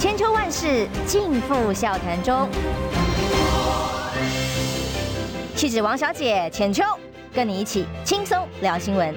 [0.00, 2.48] 千秋万世尽付笑谈中。
[5.56, 6.84] 气质王小姐浅秋，
[7.34, 9.12] 跟你一起轻松聊新闻。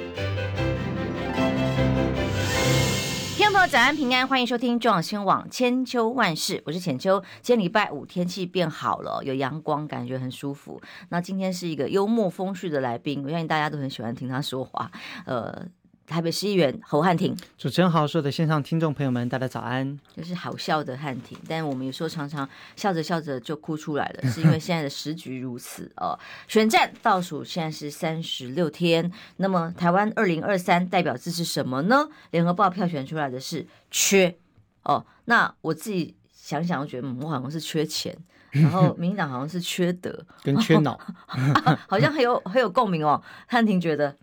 [3.37, 7.21] 听众朋友早安平安，欢迎收听中广新闻网千秋万世，我是浅秋。
[7.43, 10.81] 今天礼拜五天气变好了，有阳光，感觉很舒服。
[11.09, 14.89] 那今天是一个幽默风趣的来宾，我相信大家都很喜欢听他说话。
[15.27, 15.63] 呃。
[16.11, 19.97] 台北市议员侯汉廷，主持人好，所有的线上听众朋友们，大家早安。
[20.13, 26.19] 就是好笑的汉廷，但我们有时候常常笑着笑着就哭出来了， 是因为现在的时局如此哦。
[26.49, 32.09] 选战倒数现在是三十六天，那么台湾二零二三代表字是什么呢？
[32.31, 34.35] 联合报票选出来的是缺
[34.83, 35.05] 哦。
[35.23, 38.13] 那我自己想想，我觉得我好像是缺钱，
[38.51, 40.99] 然后民进党好像是缺德跟缺脑，
[41.87, 43.23] 好像很有很有共鸣哦。
[43.47, 44.13] 汉廷觉得。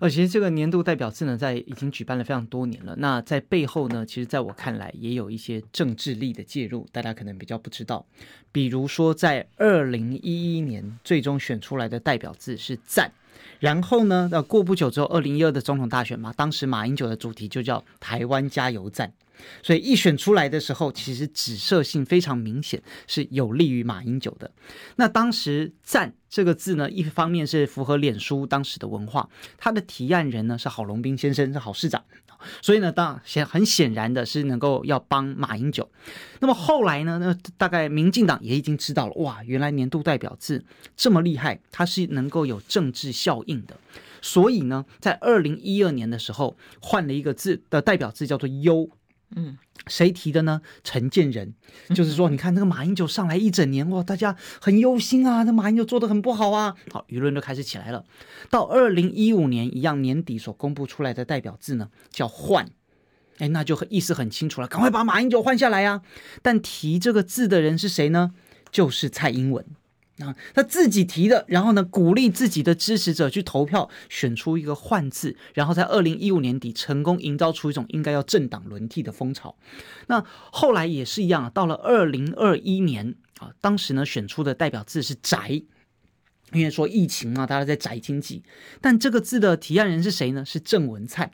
[0.00, 2.94] 而其实这个年度代表字呢，在已经举办了非常多年了。
[2.98, 8.04] 那在背后呢，其实在我看来，也有一些政治力的介入，大家可能比较不知道。
[8.50, 13.12] 比如说，在二零一一年最终选出来的代表字是“赞”，
[13.60, 19.12] 然后呢，那，过不久之后，二零一二的总统大选嘛，当时马英九的主题就叫“台湾加油站”。
[19.62, 24.50] 所以一选出来的时候，其实指涉性非常明显，是有利于马英九的。
[24.96, 32.02] 那当时“赞”这个字呢，一方面是符合脸书当时的文化，他的提案人呢是郝龙斌先生，是郝市长，
[32.62, 35.88] 所以呢，当显很显然的是能够要帮马英九。
[36.40, 40.64] 那么后来呢，那大概民进党也已经知道了，哇，原来年度代表字
[40.96, 43.76] 这么厉害，它是能够有政治效应的。
[44.20, 48.88] 所以呢，在二零一二年的时候，换了一个字的代表字叫做“优”。
[49.36, 50.60] 嗯，谁提的呢？
[50.82, 51.54] 陈建仁，
[51.94, 58.04] 就是说，你看那个马英九上来一整年，哇，大家很忧心啊，那马英九做的很不好啊，好，舆论就开始起来了。
[58.50, 62.70] 到二零一五年一样年底所公布出来的代表字呢，叫换，
[63.38, 66.02] 哎，那就意思很清楚了，赶快把马英九换下来呀。
[66.40, 68.32] 但提这个字的人是谁呢？
[68.70, 69.64] 就是蔡英文。
[70.20, 79.56] 啊，他自己提的，然后呢，鼓励自己的支持者去投票，选出一个换字，然后在二零一五年底成功营造出一种应该要政党轮替的风潮。
[80.06, 85.62] 那后来也是一样，到了二零二一年啊，当时呢选出的代表字是宅，
[86.52, 88.44] 因为说疫情嘛，大家在宅经济，
[88.80, 90.44] 但这个字的提案人是谁呢？
[90.44, 91.32] 是郑文灿。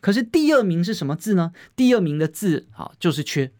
[0.00, 1.52] 可是第二名是什么字呢？
[1.74, 3.50] 第二名的字啊，就是缺。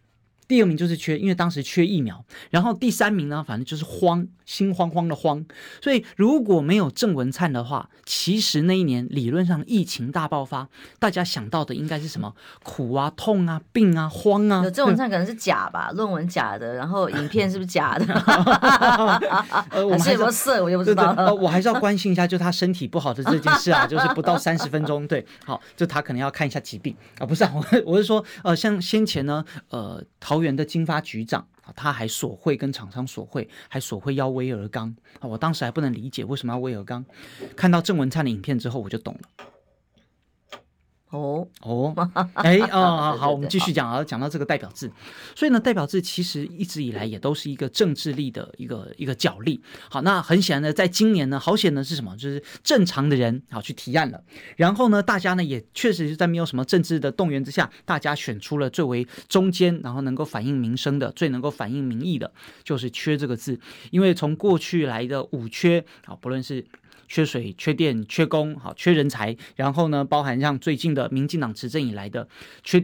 [0.50, 2.24] 第二名就是缺，因为当时缺疫苗。
[2.50, 5.46] 然后第三名呢，反正就是慌，心慌慌的慌。
[5.80, 10.68] 所以如果没有郑文灿的话，其实那一年理论上疫情大爆发，
[10.98, 12.34] 大家想到的应该是什么？
[12.64, 14.64] 苦啊、痛啊、病啊、慌啊。
[14.64, 18.04] 有郑文灿可能是假吧， 论文假的，然后影片是不是假的？
[19.70, 21.14] 呃，我们还是有没有色，我就不知道。
[21.16, 30.39] 呃，我还是要关心一下，就他身体不好的这件事啊， 就是不到三十分钟，对，好，就他可能要看一下疾病啊，不是啊，我我是说，呃，像先前呢，呃，陶。
[30.42, 35.28] 园的金发局长啊，他还索贿跟厂商索贿，还索贿要威尔刚啊！
[35.28, 37.04] 我当时还不能理解为什么要威尔刚，
[37.56, 39.46] 看到郑文灿的影片之后，我就懂了。
[41.10, 41.92] 哦哦，
[42.34, 44.90] 哎哦，好，好，我们继续讲啊，讲到这个代表字，
[45.34, 49.60] 所以呢，代表字其实一直以来也都是一个政治力的一个一个角力。
[49.88, 52.16] 好，那很显然呢，在今年呢，好险的是什么？
[52.16, 54.22] 就是正常的人好去提案了，
[54.56, 62.32] 然后呢，大家呢也确实是在没有什么政治的动员之下，大家选出了最为中间，然后能够反映民生的，最能够反映民意的，
[62.62, 63.58] 就是缺这个字，
[63.90, 66.64] 因为从过去来的五缺啊，不论是。
[67.10, 69.36] 缺水、缺电、缺工，好，缺人才。
[69.56, 72.28] 然后呢，包含像最近的民进党执政以来的
[72.62, 72.80] 缺，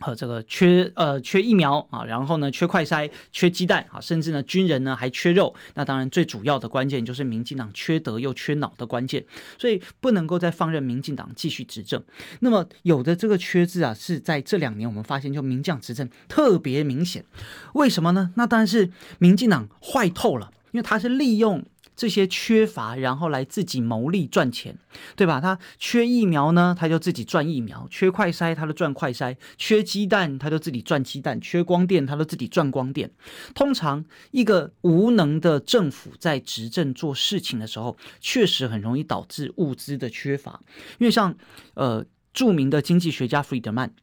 [0.00, 5.54] 和这个缺呃缺疫苗啊，然后呢缺快筛、缺鸡蛋啊，甚至呢军人呢还缺肉。
[5.74, 9.24] 那当然最主要的关键就是民进党缺德又缺脑的关键，
[9.58, 12.04] 所以不能够再放任民进党继续执政。
[12.40, 17.24] 那么有的这个缺字啊，是在这两年我们发现就民进党执政特别明显。
[17.72, 18.32] 为什么呢？
[18.36, 21.64] 那当然是民进党坏透了，因为他是利用。
[22.02, 24.76] 这些缺乏，然后来自己牟利赚钱，
[25.14, 25.40] 对吧？
[25.40, 33.08] 他缺疫苗呢，他就自己赚疫苗；缺快筛，他就赚快筛；缺鸡蛋，他就自己赚鸡蛋；缺光电，他就自己赚光电。
[33.54, 40.60] 通常，一个无能的政府在执政做事情的时候，确实很容易导致物资的缺乏。
[40.98, 41.32] 因为像
[41.74, 42.04] 呃
[42.34, 43.94] 著名的经济学家弗里德曼。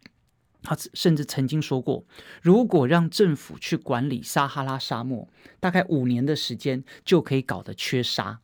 [0.62, 2.04] 他甚至曾经说过，
[2.42, 5.28] 如果让政府去管理撒哈拉沙漠，
[5.60, 8.42] 大概五年的时间就可以搞得缺沙。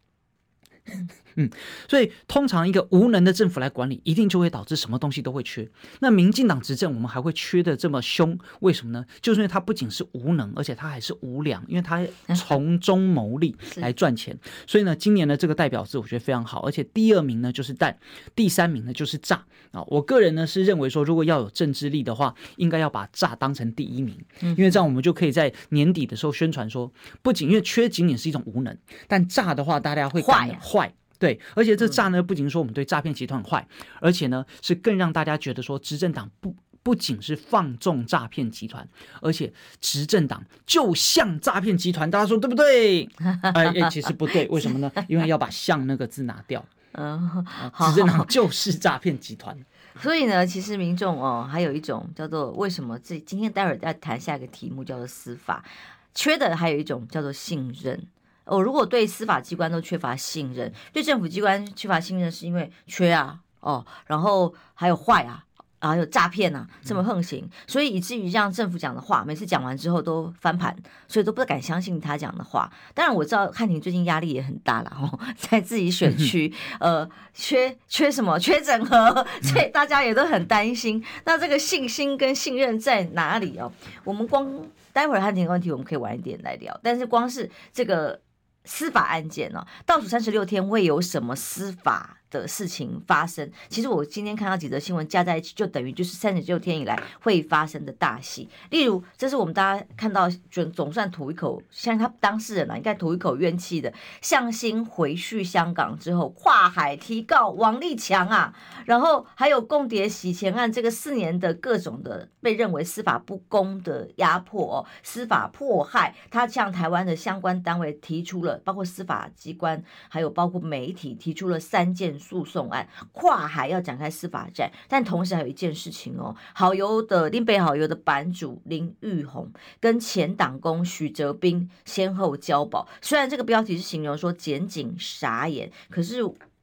[1.36, 1.50] 嗯，
[1.90, 5.68] 所以通常一个无能的政府来管理，一定就会导致什么东西都会缺。
[6.00, 9.06] 那民进党执政，我们还会缺的这么凶，为什么呢？
[9.22, 12.06] 就是因为他不仅是无能，而且他还是无良，因为他
[12.36, 14.38] 从中牟利来赚钱。
[14.66, 17.98] 所以呢，今年的这个代表字我觉得非常好，而且第二名呢就是蛋，
[18.36, 19.84] 第三名呢就是炸啊。
[19.88, 26.92] 我个人呢是认为说，如果要有政治力的话，应该要把炸当成第一名，因为这样我们就可以在年底的时候宣传说，
[27.22, 28.78] 不仅因为缺仅仅是一种无能，
[29.08, 30.94] 但炸的话大家会感坏。
[31.26, 33.68] 对，而且这诈呢，不仅说我们对诈骗集团很坏，
[34.00, 38.88] 而且呢，是更让大家觉得说，执政党不不仅是放纵诈骗集团，
[39.22, 39.52] 而且
[39.82, 43.10] 执政党就像诈骗集团，大家说对不对？
[43.42, 44.92] 哎，其实不对，为什么呢？
[45.08, 46.64] 因为要把“像”那个字拿掉。
[46.92, 47.44] 嗯，
[47.88, 49.58] 执政党就是诈骗集团。
[50.00, 55.66] 所以呢，其实民众哦，还有一种叫做为什么这今天待会儿要谈下一个题目叫做司法，
[56.14, 58.06] 缺的还有一种叫做信任。
[58.46, 65.44] 哦，如果对司法机关都缺乏信任，对政府机关缺乏信任，是因为缺啊，哦，然后还有坏啊，
[65.80, 70.76] 啊，还有诈骗啊，这么横行，所以以至于让政府讲的话，每次讲完之后都翻盘，
[71.08, 72.72] 所以都不敢相信他讲的话。
[72.94, 78.38] 当然我知道汉庭最近压力也很大了，哦， 在自己选区， 呃，缺缺什么？
[78.38, 81.04] 缺整合，所以大家也都很担心。
[81.24, 83.72] 那这个信心跟信任在哪里哦？
[84.04, 84.48] 我们光
[84.94, 86.80] 待会儿汉庭的问题，我们可以晚一点来聊。
[86.84, 88.22] 但是光是这个。
[88.66, 98.50] 司法案件呢，倒数三十六天会有什么司法的事情发生，其实我今天看到几则新闻加在一起，就等于就是三十六天以来会发生的大戏。
[98.72, 103.94] 例如，这是我们大家看到就总算吐一口，像他当事人啊，应该吐一口怨气的。
[104.22, 108.54] 向心回去香港之后，跨海提告王立强啊，
[108.86, 122.15] 然后还有共谍洗钱案，这个四年的各种的被认为司法不公的压迫哦，司法迫害，他向台湾的相关单位提出了，包括司法机关，还有包括媒体提出了三件。
[122.20, 132.88] 诉讼案跨海要展开司法战，但同时还有一件事情哦，好油的林北好油的版主林玉红跟前党工许哲斌先后交保。
[133.02, 136.22] 虽然这个标题是形容说检警傻眼，可是，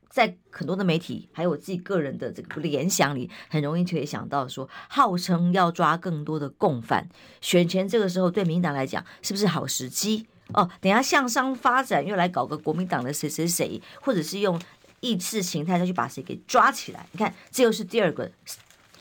[0.09, 7.09] 在很多的媒体还有我自己个人的这个联想里，很容易就会想到说，号称要抓更多的共犯，
[7.41, 10.69] 选前这个时候对民进党来讲是不是好时机哦？
[10.81, 14.61] 等下向上发展又来搞个国民党的谁谁谁，或者是用。
[15.03, 17.07] 意识形态再去把谁给抓起来？
[17.13, 18.31] 你看，这又是第二个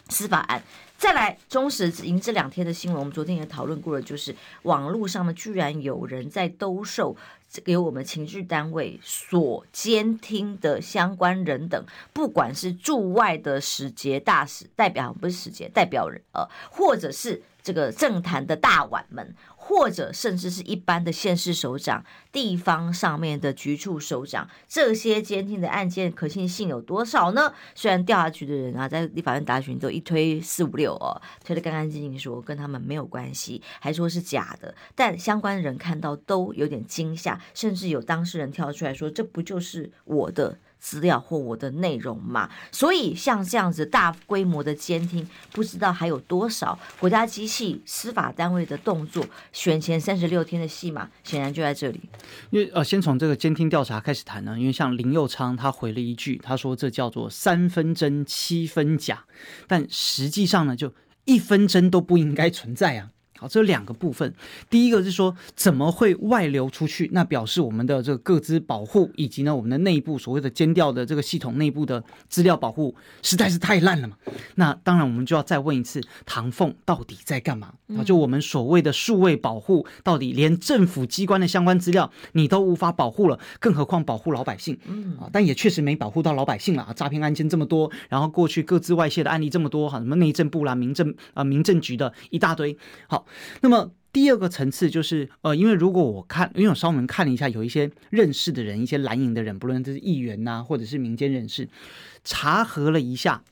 [0.10, 0.62] 司法案。
[0.98, 7.16] 再来，中时赢这两天的新闻，我们昨天也讨论过了，就是网络上面居然有人在兜售
[7.64, 11.84] 给我们情治单位所监听的相关人等，
[12.14, 19.36] 不管是驻外的使节、大使代表，不是使节代表人，呃，或者是这个政坛的大腕们。
[19.64, 27.54] 或者甚至是一般的县市首长、地方上面的局处首长，这些监听的案件可信性有多少呢？
[27.76, 49.24] 虽然调查局的人啊，在立法院答询都一推四五六哦，推得干干净净，说跟他们没有关系，还说是假的，但相关的人看到都有点惊吓，甚至有当事人跳出来说：“这不就是我的？”资料或我的内容嘛，所以像这样子大规模的监听，不知道还有多少国家机器、司法单位的动作，
[49.54, 52.02] 选前三十六天的戏码，显然就在这里。
[52.50, 59.26] 因为呃，先从这个监听调查开始谈呢，因为像林佑昌他回了一句，他说这叫做三分真七分假，
[59.68, 60.92] 但实际上呢，就
[61.26, 63.12] 一分真都不应该存在啊。
[63.42, 64.32] 好，这两个部分，
[64.70, 67.10] 第一个是说怎么会外流出去？
[67.12, 72.94] 那表示我们的这个个资保护以及呢我们的内部所谓的监调的这个系统内部的资料保护
[73.24, 74.16] 实在是太烂了嘛。
[74.54, 77.74] 那当然我们就要再问一次，唐凤到底在干嘛？
[77.98, 84.78] 啊，就我们所谓的数位保护，到底连政府机关的相关资料你都无法保护了，更何况保护老百姓？
[84.86, 86.94] 嗯啊，但也确实没保护到老百姓了啊。
[86.94, 93.26] 诈骗案件这么多，然后过去各自外泄的案例这么多，哈，什么内政部啦、民政啊、民政局的一大堆，好。
[93.62, 101.70] 那么第二个层次就是，呃，因为如果我看，因为我稍微看了一下，有一些认识的人，一些蓝营的人，不论这是议员呐、或者是民间人士，
[102.24, 103.44] 查核了一下。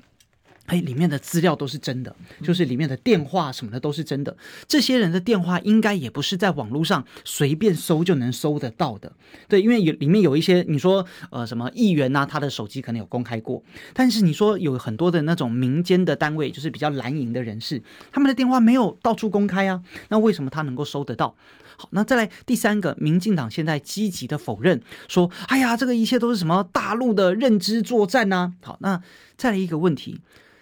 [0.70, 4.38] 哎，里面的资料都是真的，就是里面的电话什么的都是真的。
[4.68, 9.12] 这些人的电话应该也不是在网络上随便搜就能搜得到的。
[9.48, 21.36] 对，因为有里面有一些你说呃什么议员呐、啊，他的手机可能有公开过，但是你说有很多的那种民间的单位，就是比较蓝营的人士，他们的电话没有到处公开啊，那为什么他能够搜得到？
[21.78, 28.54] 好，那再来第三个，民进党现在积极的否认说，哎呀，这个一切都是什么大陆的认知作战呐、啊。
[28.62, 29.02] 好，那
[29.36, 30.20] 再来一个问题。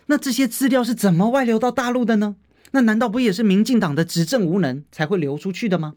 [0.07, 2.35] 那这些资料是怎么外流到大陆的呢？
[2.71, 5.93] 那难道不也是民进党的执政无能才会流出去的吗？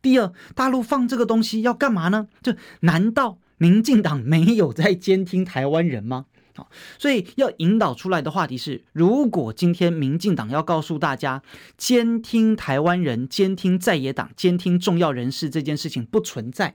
[0.00, 2.28] 第二，大陆放这个东西要干嘛呢？
[2.42, 6.24] 就难道民进党没有在监听台湾人吗？
[6.56, 11.42] 好，所以要引导出来的话题是：如果今天民进党要告诉大家
[11.76, 16.74] 监听台湾人、监听在野党、监听重要人士这件事情不存在，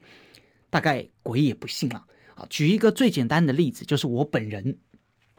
[0.70, 2.06] 大概鬼也不信了。
[2.36, 4.78] 好，举一个最简单的例子，就是我本人。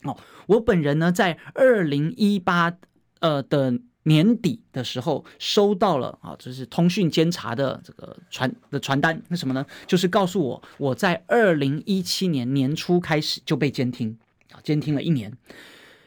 [0.03, 0.17] 哦，
[0.47, 2.73] 我本人呢，在二零一八
[3.21, 9.65] 呃的年底的时候，收到了啊，就是通讯监察的这个传的传单，那什么呢？
[9.87, 14.17] 就是告诉我，我在二零一七年年初开始就被监听
[14.53, 14.61] 啊。
[14.63, 15.37] 监听了一年，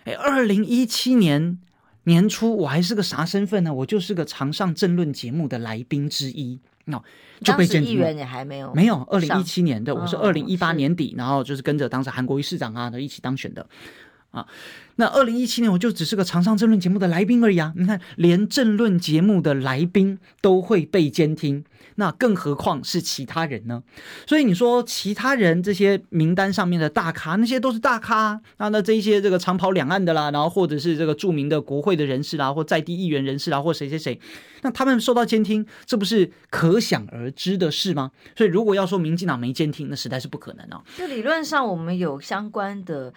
[0.06, 1.60] 哎，二零一七年
[2.06, 3.74] 年初我还是个啥身份呢？
[3.74, 7.04] 我就是个常上政论节目的来宾之一，那、哦、
[7.42, 7.96] 就被监听了。
[7.96, 9.04] 议员也还没有没有。
[9.04, 13.66] 二零一七年的，我是二零一八年底，哦、然后就是跟着当时韩国瑜市长啊都一起当选的。
[14.34, 14.44] 啊，
[14.96, 17.72] 那二零一七年我就只是个常上政论节目的来宾而已啊！
[17.76, 21.64] 你看，连政论节目的来宾都会被监听，
[21.98, 23.84] 那更何况是其他人呢？
[24.26, 34.20] 所以你说其他人这些名单上面的大咖，那些都是大咖啊，那这一些这个长跑两岸的啦，然后或者是这个著名的国会的人士啦，或在地议员人士啦，或谁谁谁，
[34.64, 38.10] 那他们受到监听，这不是可想而知的事吗？
[38.36, 40.82] 所以如果要说民进党没监听，那实在是不可能啊！
[40.98, 43.14] 就理论上我们有相关的。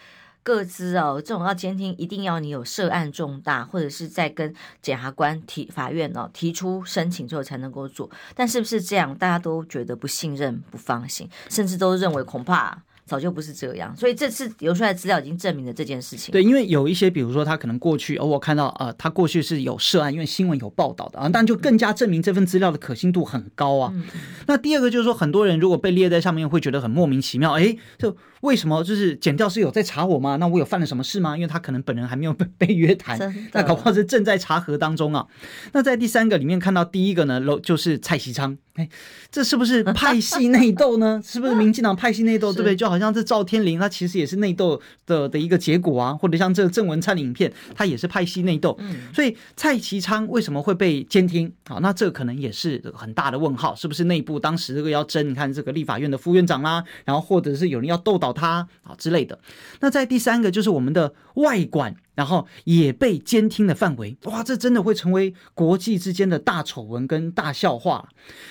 [0.46, 8.08] 各自哦，这种要监听，一定要你有涉案重大，或者是在跟检察官提、法院哦提出申请之后才能够做。
[8.32, 9.12] 但是不是这样？
[9.18, 12.80] 大家都觉得不信任、不放心，甚至都认为恐怕。
[13.06, 16.32] 早就不是这样，所以这次流出来的资料已经证明了这件事情。
[16.32, 23.92] 对，因为有一些，比如说他可能过去，哦，我看到，呃，他过去是有涉案，因为新闻有报道的啊，但就更加证明这份资料的可信度很高啊。
[23.94, 24.02] 嗯、
[24.48, 30.34] 那第二个就是说，很多人如果被列在上面，会觉得很莫名其妙，哎，就为什么就是检调是有在查我吗？
[30.36, 31.36] 那我有犯了什么事吗？
[31.36, 33.18] 因为他可能本人还没有被被约谈，
[33.52, 35.26] 那搞不好是正在查核当中啊。
[35.72, 38.58] 那在第三个里面看到第一个呢，就是蔡其昌。
[38.76, 38.88] 哎，
[39.30, 41.20] 这是不是派系内斗呢？
[41.24, 42.76] 是不是民进党派系内斗，对不对？
[42.76, 48.78] 就好像这赵天麟，他其实也是内斗的的一个结果啊，或者像这个郑文灿的影片，他也是派系内斗。
[49.14, 51.52] 所以蔡其昌为什么会被监听？
[51.66, 55.28] 好，那这可能也是很大的问号，是不是内部当时这个要争？
[55.28, 59.38] 你看这个立法院的副院长啦，然后或者是有人要斗倒他啊之类的。
[59.80, 61.96] 那在第三个就是我们的外管。
[62.16, 68.08] 然后也被监听的范围，哇，这真的会成为国际之间的大丑闻跟大笑话。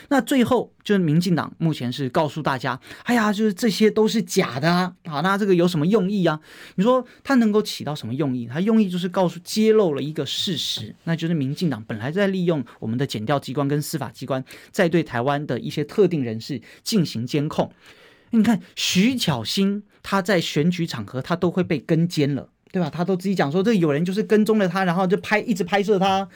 [0.10, 4.94] 那最后就是民进党目前是告诉大家，哎呀，就是这些都是假的啊。
[5.06, 6.40] 好，那这个有什么用意啊？
[6.76, 8.46] 你说它能够起到什么用意？
[8.46, 17.72] 它用意就是告诉揭露了一个事实，那就是民进党本来在利用我们的检调机关跟司法机关，在对台湾的一些特定人士进行监控。
[18.30, 22.50] 你看徐巧芯，他在选举场合他都会被跟监了。
[22.76, 22.90] 对吧？
[22.90, 26.28] 他都自己讲说，这有人就是跟踪了他，然后就拍，一直拍摄他，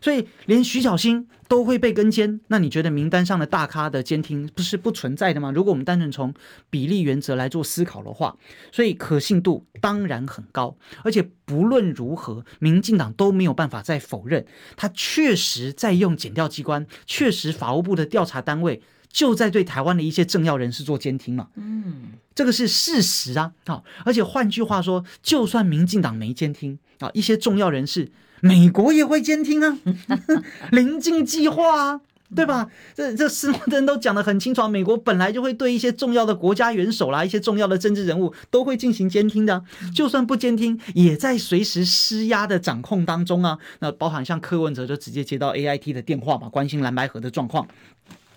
[0.00, 2.40] 所以连徐小新都会被跟监。
[2.48, 5.52] 那你觉得名单上的大咖的监听不是不存在的吗？
[5.54, 6.32] 如果我们单纯从
[6.70, 8.34] 比例原则来做思考的话，
[8.72, 10.74] 所以可信度当然很高。
[11.04, 14.46] 而且不论如何，民进党都没有办法再否认，
[14.78, 18.80] 他确实在用检调机关，确实法务部的调查单位。
[19.12, 29.78] 就在对台湾的一些政要人士做监听嘛，嗯，这个是事实啊，好，而且换句话说，就算民进党没监听啊，一些重要人士，美国也会监听啊，
[30.72, 32.00] 棱镜计划啊，
[32.34, 32.70] 对吧？
[32.94, 39.62] 这这斯诺登都讲得很清楚，美国本来就会对一些重要的国家元首啦，一些重要的政治人物都会进行监听的，
[39.94, 43.58] 就算不监听，也在随时施压的掌控当中啊。
[43.80, 47.68] 那包含像柯文哲就直接接到 AIT 的电话嘛，关心蓝白河的状况。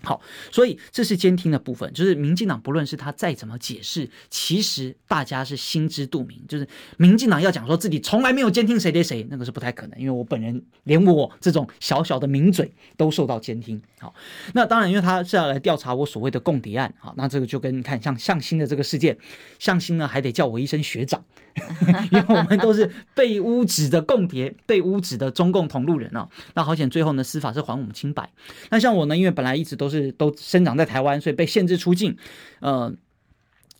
[0.05, 0.21] 好，
[0.51, 13.81] 所以这是监听的部分，就是民进党不论是他再怎么解释，其实大家是心知肚明，就是民进党要讲说自己从来没有监听谁谁谁，那个是不太可能，因为我本人连我这种小小的名嘴都受到监听。
[13.99, 14.13] 好，
[14.53, 19.17] 那当然，因为他是要来调查我所谓的共谍案，好，那这个就跟你看像向心的这个事件，
[19.57, 21.23] 向心呢还得叫我一声学长。
[22.11, 26.27] 因为我们都是被污指的共谍，被污指的中共同路人哦。
[26.53, 28.29] 那好险，最后呢，司法是还我们清白。
[28.69, 32.17] 那像我呢，因为本来一直都是是都生长在台湾，所以被限制出境，
[32.59, 32.93] 呃。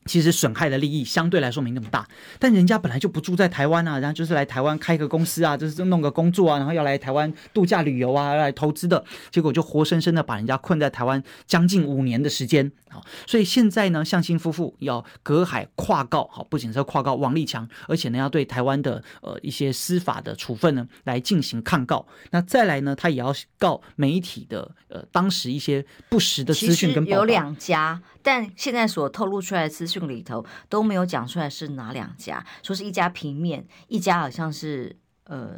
[0.06, 2.08] 其实损害的利益相对来说没那么大，
[2.38, 27.18] 但人家本来就不住在台湾啊，然后就是来台湾开个公司啊，就是弄个工作啊，然后要来台湾度假旅游啊，要来投资的，结果就活生生的把人家困在台湾将近五年的时间啊，所以现在呢，向新夫妇要隔海跨告，好，不仅是要跨告王立强，而且呢要对台湾的呃一些司法的处分呢来进行抗告，那再来呢，他也要告媒体的呃当时一些不实的资讯跟报道。
[27.18, 29.96] 有两家，但现在所透露出来的资讯。
[30.06, 35.54] 里头都没有讲出来是哪两家，说是一家平面，一家好像是呃，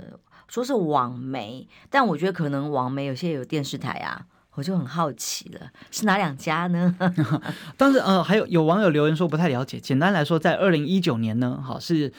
[0.48, 6.96] 说是网媒，但我觉得可能网媒有些有电视台啊，我就很好奇了，是哪两家呢？
[7.76, 9.80] 但是呃，还有有网友留言说不太了解。
[9.80, 12.14] 简单来说，在二零一九年呢，好是。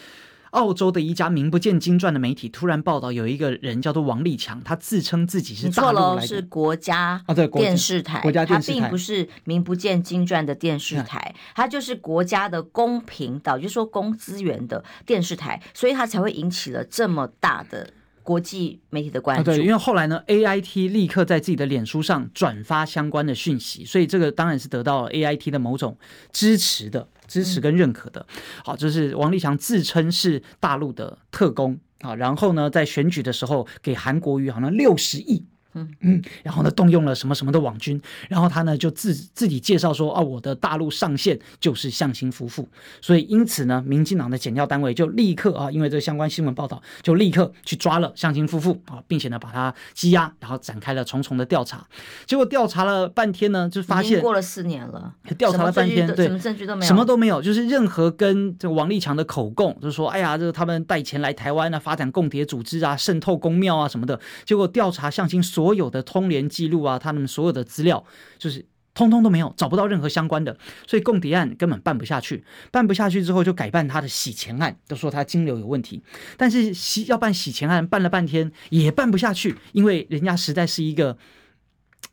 [0.58, 17.90] 澳洲的一家名不见经传的媒体突然报道，有一个人叫做王立强，他自称自己是大陆来的，是国家啊，对，电视台，国家电视台，他并不是名不见经传的电视台，他就是国家的公频道，就是说公资源的电视台，所以他才会引起了这么大的。
[18.28, 25.96] 国际媒体的关注，对，因为后来呢，AIT 立刻在自己的脸书上转发相关的讯息，所以这个当然是得到了 AIT 的某种
[26.30, 28.26] 支持的支持跟认可的。
[28.64, 35.44] 好，就是王立强自称是大陆的特工啊，然后呢，在选举的时候给韩国瑜好像六十亿。
[35.74, 42.68] 嗯嗯，然后呢，动用了什么什么的网军，然后他呢就自自己介绍说，啊，我的大陆上线就是向心夫妇，
[43.00, 51.86] 所以因此呢，民进党的检调单位就立刻啊，因为这个相关新闻报道，就立刻去抓了向心夫妇啊，并且呢把他羁押，然后展开了重重的调查。
[52.26, 64.18] 结果调查了半天呢，就发现过了四年了，调查了半天，对，什么证据都没有，什么都没有，就是任何跟这个王立强的口供，就是说，哎呀，这个他们带钱来台湾啊，发展共谍组织啊，渗透公庙啊什么的。
[64.44, 68.02] 结果调查向心所所有的通联记录啊，他们所有的资料
[68.38, 70.56] 就是通通都没有，找不到任何相关的，
[70.86, 72.42] 所以共谍案根本办不下去。
[72.70, 76.02] 办不下去之后，就改办他的洗钱案，都说他金流有问题。
[76.38, 81.18] 但是洗要办洗钱案，办了半天也办不下去，因为人家实在是一个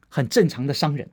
[0.10, 1.10] 很正常的商人。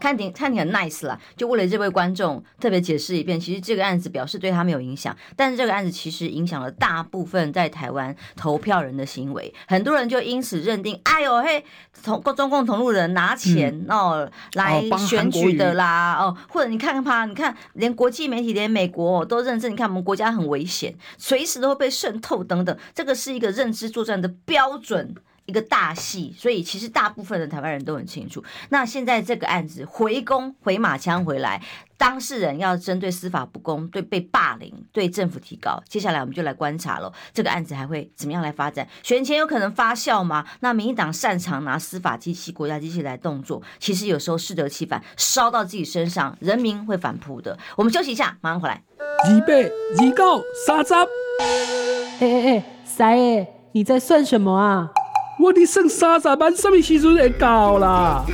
[0.00, 11.64] 看挺看你很 nice 啦，就为了这位观众特别解释一遍，其实这个案子表示对他没有影响，但是这个案子其实影响了大部分在台湾投票人的行为，很多人就因此认定，哎呦嘿，
[12.02, 25.14] 同中共同路人拿钱、嗯、哦来选举的啦哦，或者你看看吧，你看连国际媒体连美国都认证，你看我们国家很危险，随时都会被渗透等等，这个是一个认知作战的标准。
[25.46, 28.44] 一个大戏，所以其实大部分的台湾人都很清楚。
[28.68, 31.62] 那现在这个案子回攻回马枪回来，
[31.96, 35.82] 当事人要针对司法不公、对被霸凌、对政府提高。
[35.88, 38.86] 接下来我们就来观察了，这个案子还会怎么样来发展？
[39.02, 40.44] 选前有可能发酵吗？
[40.60, 47.56] 那民进党擅长拿司法机器、国家机器来动作，其实有时候适得其反，烧到自己身上，人民会反扑的。
[47.76, 48.82] 我们休息一下，马上回来。
[48.98, 54.90] 二八二九三十，哎哎哎，三爷，你在算什么啊？
[55.38, 58.24] 我的剩三十万，什么时阵会到啦？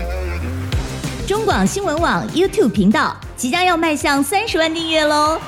[1.27, 5.41] 中广新闻网 YouTube 频道即将要迈向三十万订阅喽！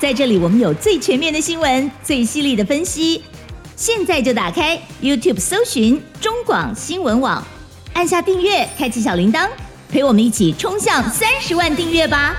[0.00, 3.22] 在这里，我们有最全面的新闻，最犀利的分析。
[3.76, 7.44] 现在就打开 YouTube 搜寻中广新闻网，
[7.92, 9.46] 按下订阅，开启小铃铛，
[9.90, 12.36] 陪我们一起冲向三十万订阅吧！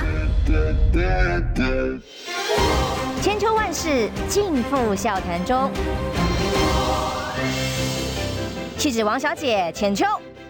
[3.22, 5.70] 千秋万世尽付笑谈中。
[8.80, 10.06] 气质王小姐浅秋，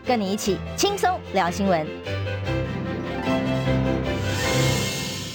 [0.06, 1.84] 跟你一起轻松聊新闻。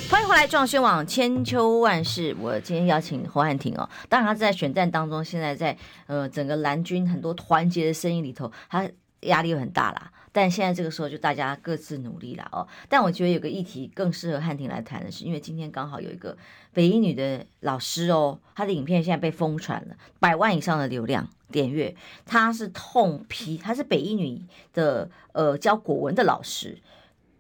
[0.08, 2.36] 欢迎回来，壮宣网千秋万世。
[2.38, 5.76] 我今天邀请侯汉廷哦，当然他在选战当中，现在在
[6.06, 8.88] 呃整个蓝军很多团结的声音里头，他
[9.22, 10.12] 压力又很大啦。
[10.30, 12.66] 但现在这个时候，就大家各自努力了哦。
[12.88, 16.36] 但我觉得有个议题更适合汉廷来谈的是，因为今天刚好有一个
[16.72, 21.28] 北一女的老师哦，他的影片现在被疯传了，百万以上的流量。
[21.54, 21.94] 点阅，
[22.26, 26.78] 他是痛批，他是北一女的呃教国文的老师，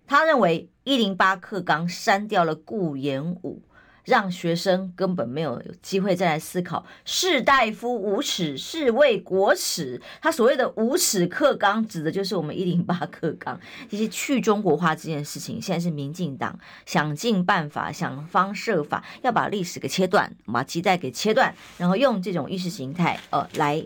[0.06, 3.60] 他认为一零八课纲删掉了顾炎武，
[4.04, 10.00] 让学生根本没有机会再来思考士大夫无耻是为国耻。
[10.22, 13.58] 他所谓的无耻课纲，指的就是我们一零八课纲，
[13.90, 23.84] 其实去中国化这件事情，现在是民进党想尽办法、想方设法要把历史给切断，把脐带给切断，然后用这种意识形态呃来。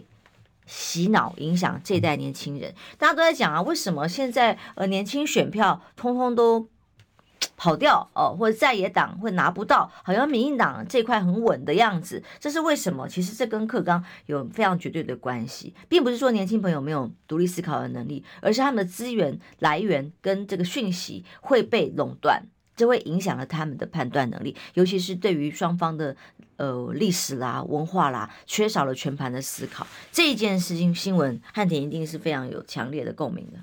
[0.68, 6.68] 洗脑影响这一代年轻人，大家都在讲啊，为什么现在呃年轻选票通通都
[7.57, 13.09] 跑掉哦，或者在野党会拿不到，好像民进党这块很稳的样子，这是为什么？
[13.09, 22.44] 其实这跟课纲有非常绝对的关系，并不是说年轻朋友没有独立思考的能力，而是他们的资源来源跟这个讯息会被垄断。
[22.79, 26.17] 这会影响了他们的判断能力，尤其是对于双方的
[26.57, 29.85] 呃历史啦、文化啦，缺少了全盘的思考。
[30.12, 33.59] 这一件事情新闻，汉田一定是非常有强烈的共鸣的。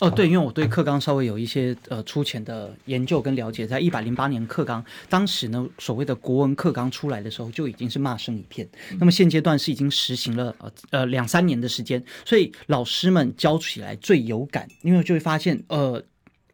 [0.00, 8.68] 哦，对，因为我对课纲稍微有一些呃粗浅的研究跟了解，在一百零八年课纲当时呢，所谓的国文课纲出来的时候，就已经是骂声一片。
[8.98, 16.02] 那么现阶段是已经实行了呃呃两三年的时间，所以老师们教起来最有感，因为就会发现呃。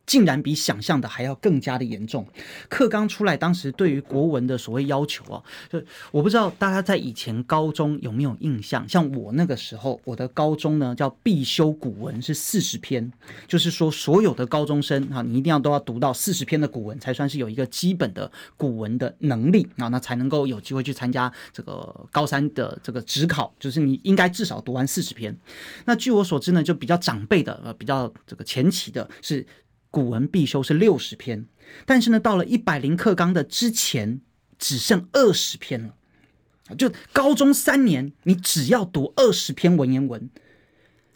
[0.07, 2.27] 竟然比想象的还要更加的严重。
[2.69, 8.89] 课纲出来，当时对于国文的所谓要求啊，就我不知道大家在以前高中有没有印象？
[8.89, 13.13] 像我那个时候，我的高中呢叫必修古文是四十篇，
[13.47, 25.37] 就是说所有的高中生啊，你一定要都要读到四十篇的古文，才算是有一个基本的古文的能力啊，那才能够有机会去参加这个高三的这个指考，就是你应该至少读完四十篇。
[25.87, 29.47] 那据我所知呢，就比较长辈的呃，比较这个前期的是。
[29.95, 31.47] 古文必修是六十篇，
[31.87, 34.21] 但是呢，到了一百零课纲的之前，
[34.59, 35.95] 只剩二十篇了。
[36.77, 40.29] 就高中三年，你只要读二十篇文言文，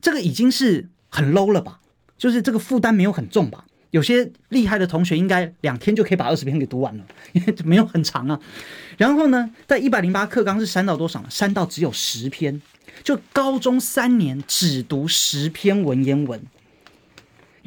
[0.00, 1.80] 这个已经是很 low 了吧？
[2.16, 3.66] 就是这个负担没有很重吧？
[3.90, 8.40] 有些厉害的同学应该两天就可以把二十篇给读完了，因为没有很长啊。
[8.96, 11.28] 然后呢，在一百零八课纲是删到多少呢？
[11.28, 12.62] 删到只有十篇，
[13.02, 16.40] 就高中三年只读十篇文言文。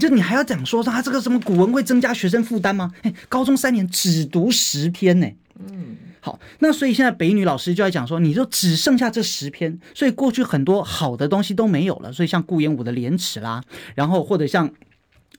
[0.01, 2.91] 就你还要讲说他这个什么古文会增加学生负担吗？
[3.03, 5.27] 哎，高中三年只读十篇呢。
[5.59, 12.11] 嗯，好，那所以现在北女老师就在讲说，你就只剩下这十篇，所以过去很多好的东西都没有了。
[12.11, 14.69] 所以像顾炎武的《廉耻》啦，然后或者像。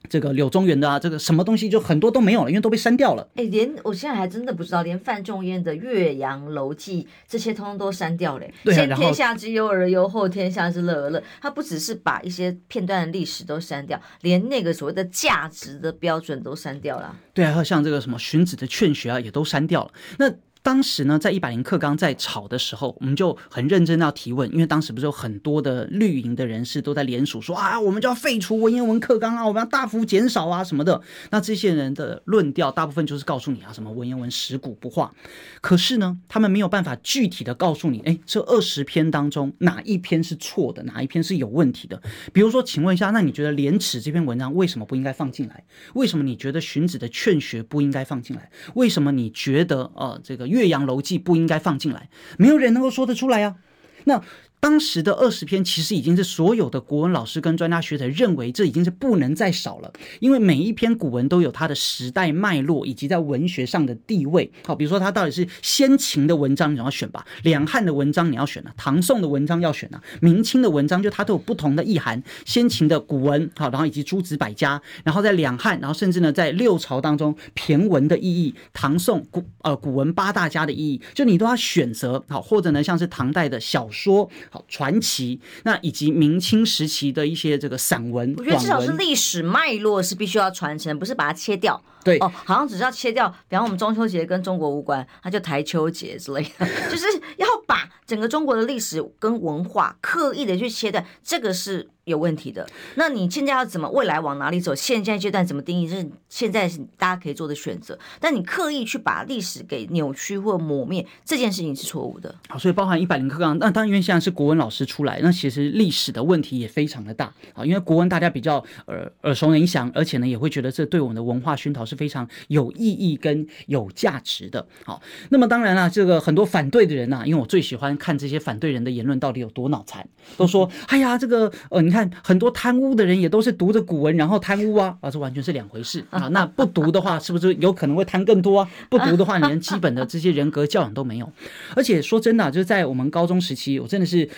[0.08, 3.26] 这个柳宗元的啊，这个什么东西就很多都没有了，因为都被删掉了。
[3.36, 8.46] 哎，连我现在还真的不知道，连范仲淹的《岳阳楼记》这些通通都删掉了。
[8.64, 11.22] 对啊，先天下之忧而忧，后天下之乐而乐。
[11.40, 17.16] 他不只是把一些片段的历史都删掉，连那个所谓的价值的标准都删掉了。
[17.32, 19.92] 对啊，还有像这个什么荀子的《劝学》啊，也都删掉了。
[20.18, 20.32] 那。
[20.62, 31.03] 当时呢，在一百零课纲在吵的时候，我们就很认真要提问，因为当时不是有很多的绿营的人士都在联署说啊，我们就要废除文言文课纲啊，我们要大幅减少啊什么的。
[31.31, 35.12] 那这些人的论调大部分就是告诉你啊，什么文言文食古不化。
[35.61, 42.01] 可是呢，他们没有办法具体的告诉你，哎，这二十篇当中哪一篇是错的，哪一篇是有问题的。
[42.33, 45.64] 比如说，请问一下，那你觉得《廉耻》这篇文章为什么不应该放进来？
[45.94, 48.48] 为什么你觉得荀子的《劝学》不应该放进来？
[48.75, 50.51] 为什么你觉得呃这个？
[50.52, 53.56] 岳阳楼记不应该放进来，没有人能够说得出来呀。
[54.04, 54.22] 那。
[54.62, 64.48] 当时的二十篇其实已经是所有的国文老师跟专家学者认为这已经是不能再少了，因为每一篇古文都有它的时代脉络以及在文学上的地位。
[64.64, 72.22] 好，比如说它到底是先秦的文章你要选吧，两汉的文章你要选啊，唐宋的文章要选啊，明清的文章就它都有不同的意涵。
[72.44, 84.31] 先秦的古文好，然后以及诸子百家，然后在两汉，然后甚至呢在六朝当中骈文的意义，唐宋古呃古文八大家的意义，就你都要选择好，或者呢像是唐代的小说。
[84.52, 91.82] 好，传奇，那以及明清时期的一些这个散文，我觉得至少是历史脉络是必须要传承，不是把它切掉。
[92.04, 102.68] 对哦，好像只是要切掉，比方我们中秋节跟中国无关，它就台秋节之类的， 就是要把整个中国的历史跟文化刻意的去切断，这个是有问题的。
[102.96, 104.74] 那你现在要怎么未来往哪里走？
[104.74, 105.88] 现在阶段怎么定义？
[105.88, 112.34] 是现在是大家可以做的选择，但你刻意去把历史给扭曲或抹灭，这件事情是错误的。
[112.48, 124.66] 好，所以包含一百零课纲，那当然因为现在是国文老师出来，那其实历史的问题也非常的大啊，因为国文大家比较耳耳熟能详，而且呢也会觉得这对我们的文化熏陶是非常有意义跟有价值的。
[124.85, 125.00] 好，
[125.31, 136.28] 那么当然了，这个很多反对的人呐，因为我最喜欢看这些反对人的言论到底有多脑残，都说，哎呀，这个呃，你看很多贪污的人也都是读着古文然后贪污啊，啊，这完全是两回事啊。
[136.28, 138.70] 那不读的话，是不是有可能会贪更多啊？
[138.88, 141.31] 不读的话，你连基本的这些人格教养都没有。
[141.74, 144.28] 而且说真的，就是在我们高中时期，我真的是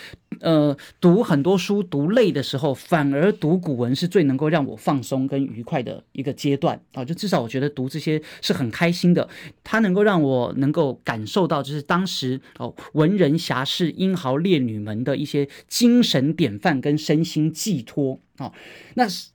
[0.41, 7.03] 呃读很多书读累的时候，反而读古文是最能够让我放松跟愉快的一个阶段啊。
[7.03, 9.27] 就至少我觉得读这些是很开心的，
[9.63, 18.51] 它能够让我能够感受到，就是当时哦文人侠士、英豪烈女们的一些精神典范跟身心寄托啊。
[18.95, 19.29] 那是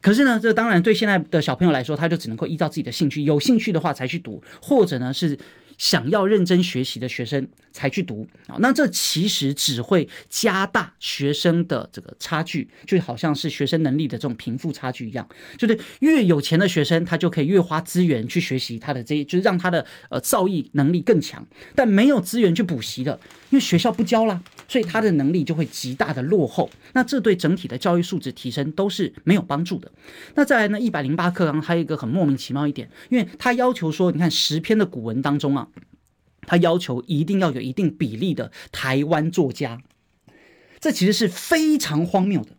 [0.00, 5.38] 可是呢，这当然对现在的小朋友来说，他就只能够依照自己的兴趣，有兴趣的话才去读，或者呢是。
[5.82, 8.24] 想要认真学习的学生才去读。
[8.46, 23.18] 啊，那这其实只会加大学生的这个差距，就好像是学生能力的这种贫富差距一样，就是越有钱的学生，他就可以越花资源去学习他的这，就是让他的呃造诣能力更强，但没有资源去补习的，
[23.52, 29.92] 因为学校不教啦，所以他的能力就会极大的落后，那这对整体的教育素质提升都是没有帮助的。
[30.34, 35.68] 那再来呢，一百零八课纲还有一个很莫名其妙一点，因为他要求说，你看十篇的古文当中啊。
[36.44, 39.80] 他要求一定要有一定比例的台湾作家，
[40.80, 42.50] 这其实是非常荒谬的。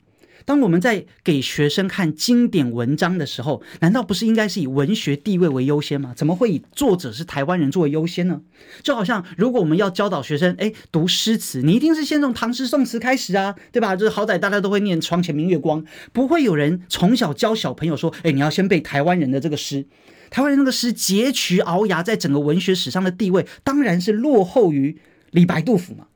[0.45, 6.13] 当我们在给学生看经典文章的时候，难道不是应该是以文学地位为优先吗？
[6.15, 8.41] 怎么会以作者是台湾人作为优先呢？
[8.81, 13.95] 就好像如果我们要教导学生，哎，读诗词，你一定是先从唐诗宋词开始啊，对吧？
[13.95, 19.85] 就是好歹大家都会念“床前明月光”，不会有人从小教小朋友说，哎，你要先背台湾人的这个诗。
[20.29, 24.97] 台湾人那个诗截取聱牙，在整个文学史上的地位，当然是落后于
[25.31, 26.07] 李白、杜甫嘛。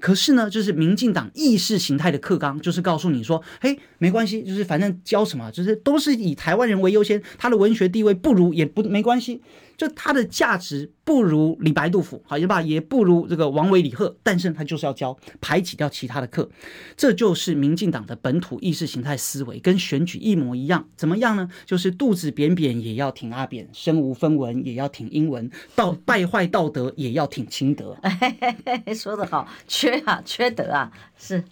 [0.00, 9.40] 可是呢，就是民进党意识形态的课纲，就是告诉你说，嘿，没关系，就是反正教什么，就是都是以台湾人为优先，他的文学地位不如也不没关系。
[9.76, 16.48] 就他的价值不如李白、杜甫，好也罢，也不如这个王维、李贺，但是他就是要教，排挤掉其他的课，
[16.96, 20.88] 这就是民进党的本土意识形态思维，跟选举一模一样。
[20.96, 21.48] 怎么样呢？
[21.64, 27.96] 就是肚子扁扁也要挺阿扁，身无分文也要挺英文，到败坏道德也要挺清德。
[28.94, 31.44] 说得好，缺啊，缺德啊，是。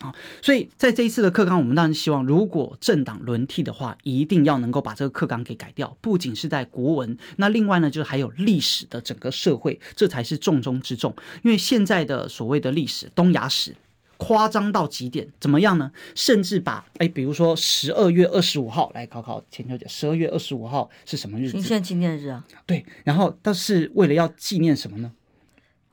[0.00, 5.96] 啊，所以在这一次的课纲，我们当然希望，如果政党轮替的话，一定要能够把这个课纲给改掉。
[6.02, 11.14] 不仅是在国文，那另外呢，就是还有历史的整个社会，这才是重中之重。
[11.42, 13.74] 因为现在的所谓的历史东亚史
[14.18, 15.90] 夸张到极点，怎么样呢？
[16.14, 21.52] 甚至把哎，比如说十二月二十五号来考考千秋姐，十二月二十五号是什么日子？
[21.52, 22.44] 行宪纪念日啊。
[22.66, 25.10] 对，然后但是为了要纪念什么呢？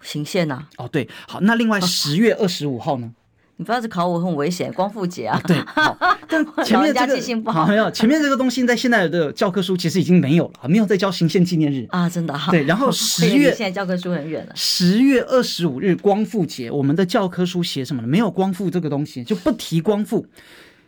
[0.02, 0.68] 行宪呐。
[0.78, 3.14] 哦，对，好，那另外十月二十五号呢？
[3.58, 5.40] 你不要是考我很危险， 光复节啊！
[5.46, 5.58] 对，
[6.28, 12.52] 但 前面这个好没有，前面这个东西在现在的教科书其实已经没有了，没有再教行宪纪念日啊，真的哈。
[12.52, 14.54] 对，然后 十月现在教科书很远了。
[14.56, 18.08] 十月二十五日光复节，我们的教科书写什么呢？
[18.08, 20.26] 没有光复这个东西，就不提光复。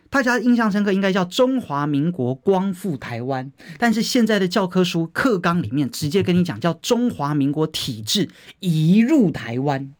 [0.08, 8.28] 大家印象深刻应该叫中华民国光复台湾，但是现在的教科书课纲里面直接跟你讲叫中华民国体制
[8.60, 9.90] 移入台湾。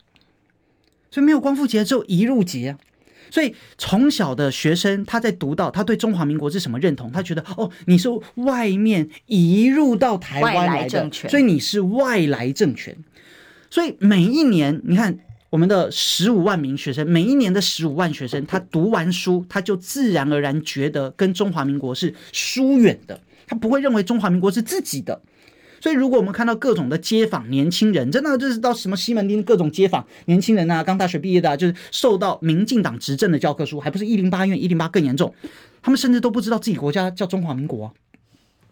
[1.17, 2.79] 所以没有光复节，只有一入节啊。
[3.31, 12.95] 所以从小的学生他在读到他对中华民国是什么认同，他觉得哦，你是外面移入到台湾来的，所以你是外来政权。
[13.71, 25.23] 所以每一年你看我们的十五万名学生，每一年的十五万学生，他读完书，他就自然而然觉得跟中华民国是疏远的，他不会认为中华民国是自己的。
[25.81, 35.33] 所以，如果我们看到各种的街访年轻人，真的就是到什么西门町各种街访年轻人啊，刚大学毕业的，就是受到民进党执政的教科书，还不是一零八院一零八更严重，
[35.83, 37.93] 他们甚至都不知道自己国家叫中华民国。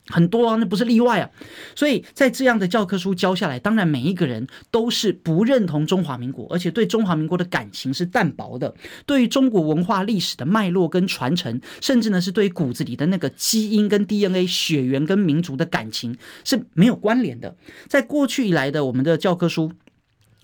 [0.09, 1.31] 很多啊，那不是例外啊，
[1.75, 8.75] 所以在这样的教科书教下来，当然每一个人都是不认同中华民国，而且对中华民国的感情是淡薄的，
[9.07, 17.57] 对于中国文化历史的脉络跟传承，甚至呢是对骨子里的那个基因跟 DNA 血缘跟民族的感情是没有关联的。
[17.89, 19.73] 在过去以来的我们的教科书。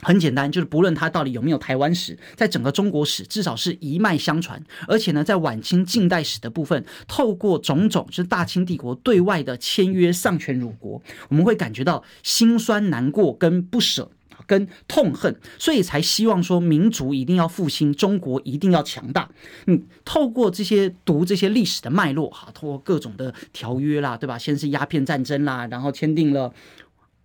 [0.03, 14.11] 很简单，就是不论他到底有没有台湾史，在整个中国史至少是一脉相传，而且呢，在晚清近代史的部分，透过种种就是大清帝国对外的签约丧权辱国，我们会感觉到心酸难过跟不舍
[14.47, 19.31] 跟痛恨，所以才希望说民族一定要复兴，中国一定要强大。
[19.67, 24.39] 嗯，透过这些读这些历史的脉络哈，透过各种的条约啦，对吧？
[24.39, 26.53] 先是鸦片战争啦，然后签订了，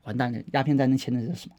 [0.03, 1.55] 完蛋了，鸦片战争签的是什么？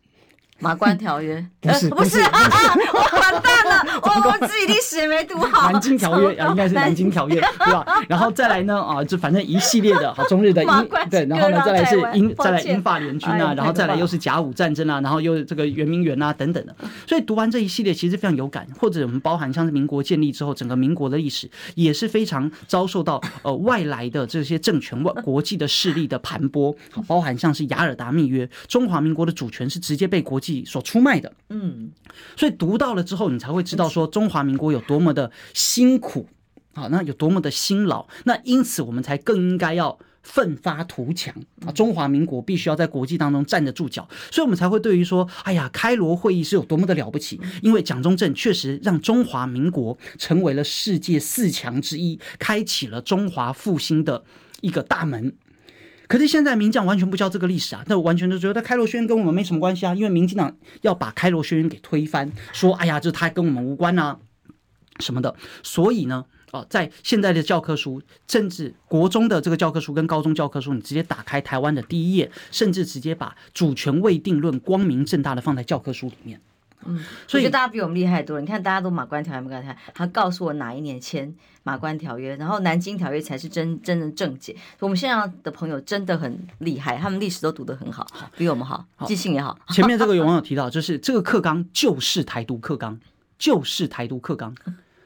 [0.59, 5.71] 马关条约不是 不是，我完蛋了，我 我自己历史也没读好。
[5.71, 7.85] 南京条约啊，应该是南京条约对吧？
[8.09, 10.71] 然后再来呢啊，就反正一系列的，好中日的英
[11.11, 16.75] 对，然后呢再来是英再来英法联军啊，然后再来又是甲午战争啊，然后又这个圆明园啊等等的。
[17.07, 26.75] 所以读完这一系列其实非常有感，或者我们包含像是民国建立之后，整个民国的历史也是非常遭受到呃外来的这些政权外国际的势力的盘剥，
[27.07, 30.46] 包含像是雅尔达密约，中华民国的主权是直接被国际。
[30.65, 31.91] 所出卖的，嗯，
[32.37, 36.29] 所以读到了之后，你才会知道说中华民国有多么的辛苦。
[36.77, 41.35] 啊，那有多么的辛劳，那因此我们才更应该要奋发图强。
[41.65, 41.73] 啊！
[41.73, 54.23] 中华民国必须要在国际当中站得住脚，所以我们才会对于说，哎呀，开罗会议是有多么的了不起，因为蒋中正确实让中华民国成为了世界四强之一，开启了中华复兴的
[54.61, 55.35] 一个大门。
[56.09, 64.19] 可是现在民进党完全不教这个历史啊，那完全就觉得开罗宣言跟我们没什么关系啊，因为民进党要把开罗宣言给推翻，说哎呀，这他跟我们无关啊
[65.01, 65.35] 什么的。
[65.63, 76.41] 所以呢，啊，在现在的教科书，甚至国中的这个教科书跟高中教科书，你直接打开台湾的第一页，甚至直接把主权未定论光明正大的放在教科书里面。
[76.85, 78.41] 嗯，所以大家比我们厉害多了。
[78.41, 84.55] 你看，大家都马关条约没关条约，他告诉我哪一年签马关条约，然后南京条约才是真真的正解。
[84.79, 89.59] 我们现在的朋友真的很厉害，他们历史都读得很好，比我们好，记性也好。
[89.71, 93.01] 前面这个有网友提到，就是这个课纲就是台独课纲，
[93.39, 94.55] 就是台独课纲。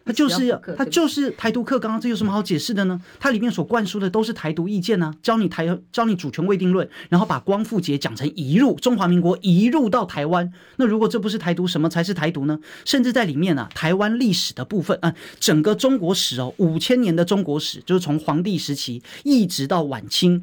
[0.04, 3.00] 它就是要它就是台独课纲，这有什么好解释的呢？
[3.18, 10.50] 它里面所灌输的都是台独意见呢、啊，教你台教你主权未定论，然后把光复节讲成移入中华民国，移入到台湾。
[10.76, 12.58] 那如果这不是台独，什么才是台独呢？
[12.84, 20.42] 甚至在里面啊，台湾历史的部分啊，整个中国史哦，五千年的中国史，就是从黄帝时期一直到晚清，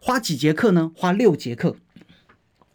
[0.00, 0.90] 花几节课呢？
[0.94, 1.76] 花六节课。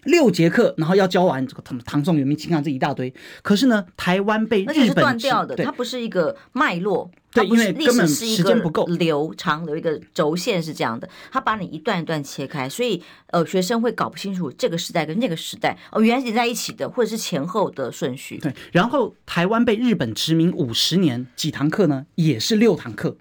[0.03, 3.13] 六节课，然后要教完这个唐唐宋元明清啊这一大堆。
[3.41, 18.37] 可是呢，台湾被日本是断掉的，它不是一个脉络，对，因为根本时间不够，流长的一个轴线是这样的，它把你一段一段切开，所以呃，学生会搞不清楚这个时代跟那个时代哦，原来连在一起的，或者是前后的顺序。
[18.37, 22.05] 对，然后台湾被日本殖民五十年，几堂课呢？
[22.15, 23.17] 也是六堂课。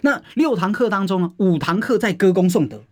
[0.00, 2.82] 那六堂课当中呢，五堂课在歌功颂德。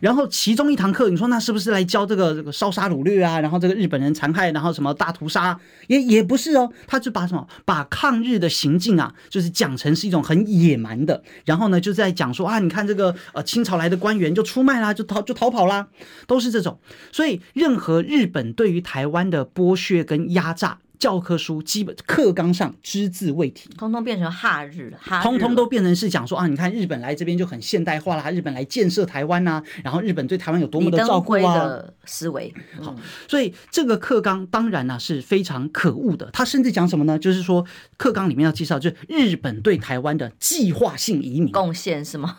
[0.00, 3.40] 然后其中一堂课，你说那是不是来教这个这个烧杀掳掠啊？
[3.40, 15.88] 然后这个日本人残害，然后什么大屠杀，也也不是哦，他就把什么把抗日的行径啊，就是讲成是一种很野蛮的，然后呢就在讲说啊，你看这个呃清朝来的官员就出卖啦，就逃就逃跑啦，
[16.26, 16.78] 都是这种。
[17.12, 20.78] 所以任何日本对于台湾的剥削跟压榨。
[20.98, 32.52] 教科书基本课纲上只字未提，通通变成哈日了，哈日了，通通都变成是讲说啊，你看日本来这边就很现代化啦，日本来建设台湾呐、啊，然后日本对台湾有多么的照顾啊，的思维。
[32.80, 32.94] 好，
[33.28, 37.18] 所以这个课纲当然呢、啊、是非常可恶的，他甚至讲什么呢？
[37.18, 37.64] 就是说
[37.98, 42.38] 课纲里面要介绍，就是日本对台湾的计划性移民贡献是吗？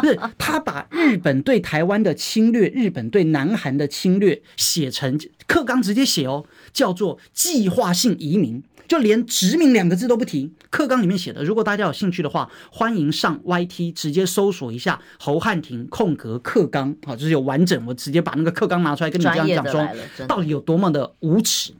[0.00, 7.77] 不是，他把日本对台湾的侵略，日本对南韩的侵略写成课纲直接写哦，叫做计划。
[7.78, 10.52] 计划性移民，就连殖民两个字都不提。
[10.68, 19.88] 课纲里面写的，如果大家有兴趣的话，欢迎上 YT 直接搜索一下侯汉廷空格课纲，好，就是有完整，我直接把那个课纲拿出来跟你这样讲说，
[20.26, 21.72] 到底有多么的无耻。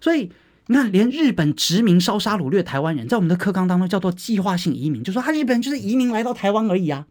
[0.00, 0.30] 所以
[0.68, 7.06] 你看，连日本殖民烧杀掳掠台湾人，在我们的课纲当中叫做计划性移民，就说他日本人就是移民来到台湾而已啊。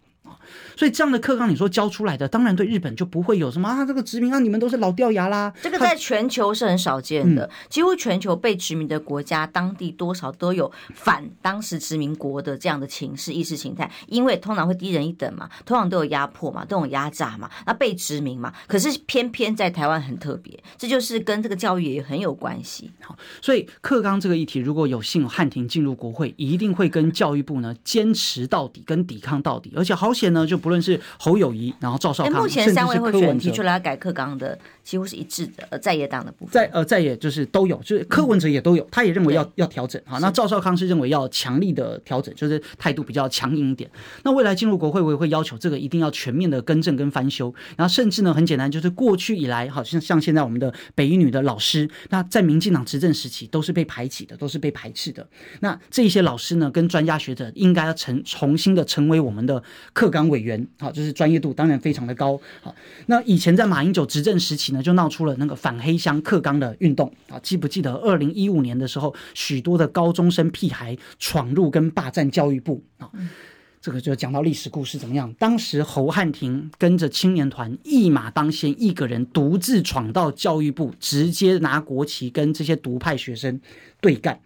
[0.76, 5.54] 所以这样的课纲，你说教出来的，当然对日本就不会有什么啊，这个殖民啊，你们都是老掉牙啦。
[5.62, 18.54] 这个在全球是很少见的，几乎全球被殖民的国家，当地多少都有反当时殖民国的这样的情势意识形态，因为通常会低人一等嘛，通常都有压迫嘛，都有压榨嘛，那被殖民嘛。
[18.68, 22.90] 可是偏偏在台湾很特别，这就是跟这个教育也很有关系。
[23.02, 30.62] 好，所以课纲这个议题，如果有幸汉庭进入国会，一定会跟教育部呢坚持到底，跟抵抗到底，而且好险呢就。
[30.62, 35.68] 不论是侯友谊，然后赵少康，目前三位候选人提出来改课纲的，几乎是一致的。
[35.70, 40.18] 呃，在野党的部分，在呃在野就是都有，就是柯文哲也都有，他也认为要要调整啊。
[40.18, 43.90] 那赵少康是认为要强力的调整，就是态度比较强硬一点。
[44.24, 47.54] 那未来进入国会，我也会要求这个一定要全面的更正跟翻修。
[47.78, 55.28] 然后甚至呢，很简单，就是过去以来，好像像现在我们的北一女的老师，那在民进党执政时期都是被排挤的，都是被排斥的。
[55.60, 59.62] 那这些老师呢，跟专家学者应该要成重新的成为我们的
[59.94, 60.51] 课纲委员。
[60.80, 62.40] 好，就是专业度当然非常的高。
[62.62, 62.74] 好，
[63.06, 67.40] 那以前在马英九执政时期呢，就闹出了那个反黑箱克刚的运动啊。
[67.44, 73.10] 记不记得二零一五年的时候，许多的高中生屁孩闯入跟霸占教育部啊？
[73.82, 75.34] 这个就讲到历史故事怎么样？
[75.40, 83.60] 当时侯汉廷跟着青年团一马当先，一个人独自闯到教育部，直接拿国旗跟这些独派学生
[84.00, 84.40] 对干。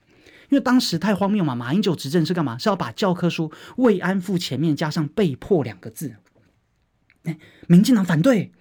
[0.49, 2.58] 因为当时太荒谬嘛，马英九执政是干嘛？
[2.58, 6.15] 是要把教科书慰安妇前面加上被迫两个字。
[7.23, 8.51] 哎，民进党反对，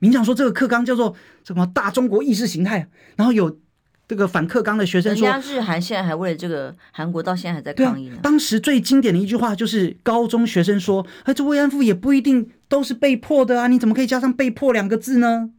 [0.00, 2.88] 民进党说这个课纲叫做什么大中国意识形态。
[3.16, 3.60] 然后有
[4.08, 8.16] 这个反课纲的学生说，人家日韩现在还为了这个韩国到现在还在抗议呢。
[8.16, 15.50] 啊，当时最经典的一句话就是高中学生说：“哎，这慰安妇也不一定都是被迫的啊，你怎么可以加上被迫两个字呢？”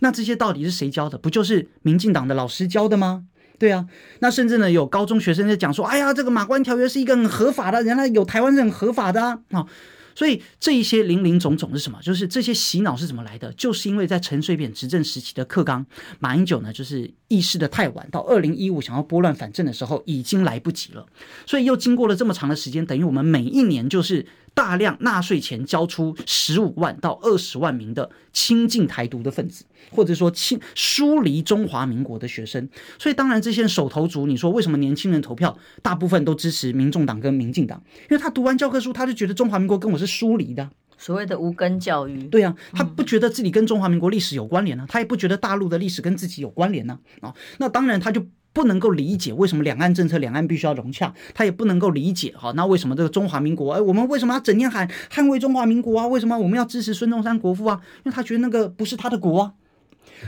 [0.00, 1.16] 那这些到底是谁教的？
[1.16, 3.24] 不就是民进党的老师教的吗？
[3.58, 3.84] 对啊，
[4.20, 9.66] 那甚至呢，有高中学生在讲说，哎呀，这个马关条约是一个很合法的，原来有台湾是很合法的啊。
[10.14, 11.98] 所以这一些零零总总是什么？
[12.02, 13.52] 就是这些洗脑是怎么来的？
[13.52, 15.86] 就是因为在陈水扁执政时期的克刚，
[16.18, 21.06] 马英九呢就是意识的太晚，到二零一五想要拨乱反正的时候已经来不及了。
[21.46, 32.68] 所以又经过了这么长的时间，等于我们每一年就是大量纳税钱交出十五万到二十万名的亲近台独的分子，或者说亲疏离中华民国的学生。
[32.98, 37.80] 所以当然这些手头族，你说为什么年轻人投票大部分都支持民众党跟民进党？
[38.10, 40.08] 因为他读完教科书，他就觉得中华民国跟我是。
[40.08, 56.06] 疏离的所谓的无根教育，对呀、啊，他不觉得自己跟中华民国历史有关联呢、啊，他也不觉得大陆的历史跟自己有关联呢啊，那当然他就不能够理解为什么两岸政策两岸必须要融洽，他也不能够理解哈，那为什么这个中华民国哎，我们为什么要整天喊捍卫中华民国啊？
[56.08, 57.80] 为什么我们要支持孙中山国父啊？
[57.98, 59.52] 因为他觉得那个不是他的国啊。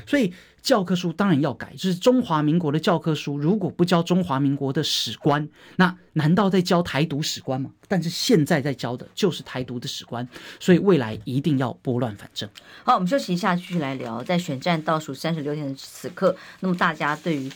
[0.07, 7.70] 所以教科书当然要改，就是中华民国的教科书如果不教中华民国的史观，那难道在教台独史观吗？
[7.88, 10.27] 但是现在在教的就是台独的史观，
[10.59, 12.49] 所以未来一定要拨乱反正。
[12.85, 17.51] 好，我们休息一下，继续来聊，在选战倒数三十六天的此刻，那么大家对于。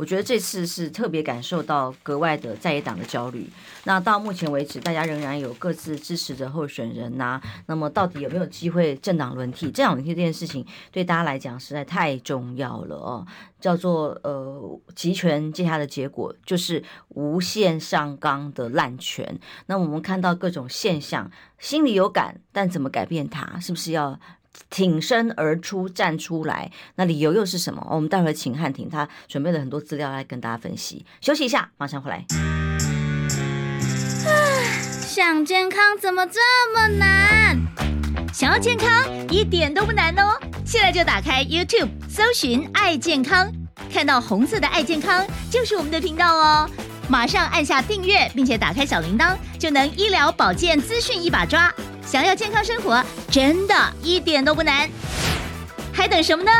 [0.00, 3.46] 我觉得这次是特别感受到格外的在野党的焦虑。
[3.84, 9.70] 那到目前为止，大家仍然有各自支持的候选人呐、那么到底有没有机会政党轮替？
[9.70, 13.26] 政党轮替这件事情对大家来讲实在太重要了哦。
[13.60, 19.38] 叫做呃集权，接下来的结果就是无限上纲的滥权。
[19.66, 23.60] 那我们看到各种现象，心里有感，但怎么改变它？
[23.60, 24.18] 是不是要？
[24.68, 27.86] 挺身而出，站出来，那理由又是什么？
[27.90, 31.04] 我们待会儿请汉庭，他准备了很多资料来跟大家分析。
[31.20, 32.24] 休息一下，马上回来。
[35.02, 36.40] 想健康怎么这
[36.74, 37.58] 么难？
[38.32, 40.38] 想要健康一点都不难哦！
[40.64, 43.50] 现在就打开 YouTube，搜寻“爱健康”，
[43.92, 46.70] 看到红色的“爱健康”就是我们的频道哦。
[47.08, 51.74] 马上按下订阅，并且打开小铃铛，就能医疗保健资讯一把抓。
[52.10, 53.00] 想要健康生活，
[53.30, 54.90] 真的一点都不难，
[55.92, 56.50] 还等什么呢？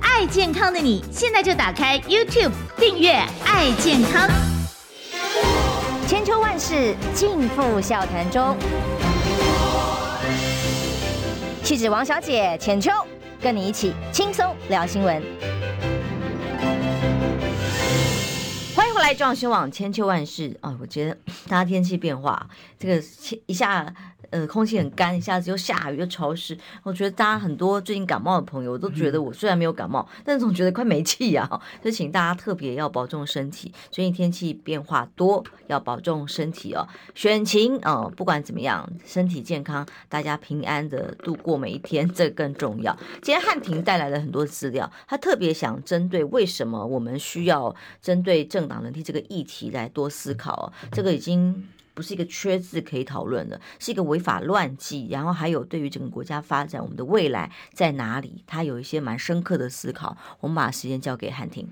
[0.00, 4.30] 爱健康的你，现在就打开 YouTube 订阅“爱健康”。
[6.06, 8.56] 千秋万世尽付笑谈中，
[11.64, 12.92] 气质王小姐浅秋，
[13.42, 15.20] 跟你一起轻松聊新闻。
[18.76, 21.16] 欢迎回来，中广新网千秋万世哦，我觉得
[21.48, 22.46] 大家天气变化，
[22.78, 23.02] 这个
[23.46, 23.92] 一下。
[24.30, 26.56] 呃，空气很干，一下子又下雨又潮湿。
[26.84, 31.48] 我觉得大家很多最近感冒的朋友，我都觉得我虽然没有感冒，但是总觉得快没气呀。
[31.82, 33.72] 所以请大家特别要保重身体。
[33.90, 36.86] 最近天气变化多，要保重身体哦。
[37.14, 42.96] 选情哦，不管怎么样，身体健康，大家平安的度过每一天，这更重要。
[43.20, 50.72] 今天汉庭带来了很多资料，他特别想针对为什么我们需要针对政党轮替这个议题来多思考哦。
[50.92, 51.66] 这个已经。
[51.94, 58.44] 不是一个缺字可以讨论的，是一个违法乱纪，然后还有对于整个国家发展，我们的未来在哪里？
[58.46, 60.16] 他有一些蛮深刻的思考。
[60.40, 61.68] 我们把时间交给汉庭。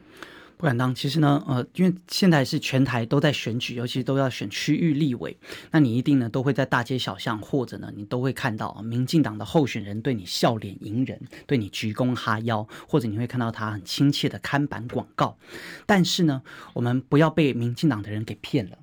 [0.56, 5.38] 不敢当，其实呢，呃，因为现在是全台都在选举，尤其都要选区域立委，
[5.70, 15.38] 那你一定呢都会在大街小巷，或者呢你都会看到民进党的候选人对你笑脸迎人，对你鞠躬哈腰，或者你会看到他很亲切的看板广告。
[15.86, 16.42] 但是呢，
[16.74, 18.76] 我们不要被民进党的人给骗了。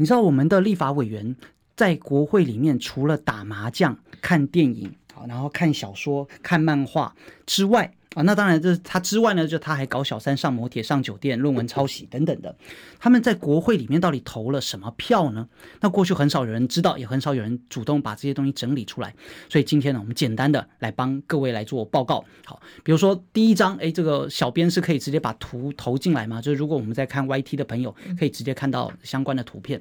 [0.00, 1.36] 你知道我们的立法委员
[1.76, 4.94] 在国会里面，除了打麻将、看电影
[5.28, 7.14] 然后看小说、看漫画
[7.46, 12.56] 之外啊，那当然这他之外呢，就他还搞小三、上摩铁、上酒店、论文抄袭等等的。
[12.98, 15.48] 他们在国会里面到底投了什么票呢？
[15.80, 19.14] 那过去很少有人知道，也很少有人主动把这些东西整理出来。
[19.48, 22.24] 所以今天呢，我们简单的来帮各位来做报告。
[22.44, 26.42] 好，比如说第一张，哎，这个小编是可以直接把图投进来吗？
[26.42, 29.80] 就是如果我们在看 YT 的朋友，可以直接看到相关的图片。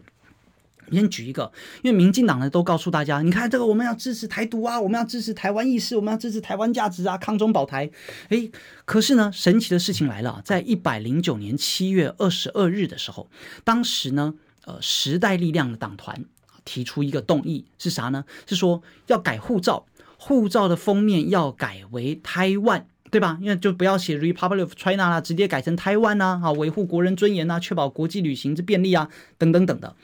[0.90, 7.90] 你先举一个，因为民进党呢都告诉大家，你看这个我们要支持台独啊，我们要支持台湾意识，我们要支持台湾价值啊，抗中保台。
[8.30, 8.52] 诶，
[8.86, 13.30] 可是呢，神奇的事情来了，在一百零九年七月二十二日的时候，
[13.64, 14.34] 当时呢，
[14.66, 16.26] 呃，时代力量的党团
[16.66, 18.26] 提出一个动议，是啥呢？
[18.48, 19.86] 是说要改护照，
[20.18, 23.40] 护照的封面要改为台湾，对吧？
[23.42, 29.96] 因为就不要写 Republic of China 啦，直接改成台湾呐，啊，维护国人尊严呐，确保国际旅行之便利啊，等等等的。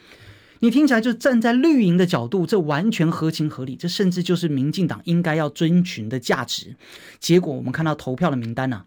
[0.60, 6.76] 你听起来就站在绿营的角度，这完全合情合理，这甚至就是民进党应该要遵循的价值。
[7.20, 8.86] 结果我们看到投票的名单啊，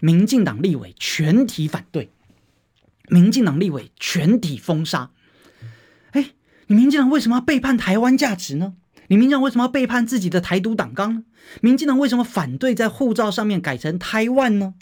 [0.00, 2.10] 民进党立委全体反对，
[3.08, 5.10] 民进党立委全体封杀。
[6.10, 6.30] 哎，
[6.66, 8.74] 你民进党为什么要背叛台湾价值呢？
[9.06, 11.24] 你民进党为什么要背叛自己的台独党纲呢？
[11.60, 14.74] 民进党为什么反对在护照上面改成台湾呢？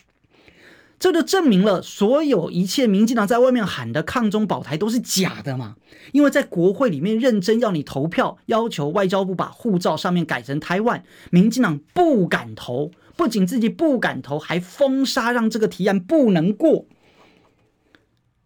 [1.01, 5.77] 这就证明了所有一切民进党在外面喊的抗中保台都是假的嘛？
[6.13, 16.85] 因为在国会里面认真要你投票，要求外交部把护照上面改成台湾，民进党不敢投，不仅自己不敢投，还封杀，让这个提案不能过。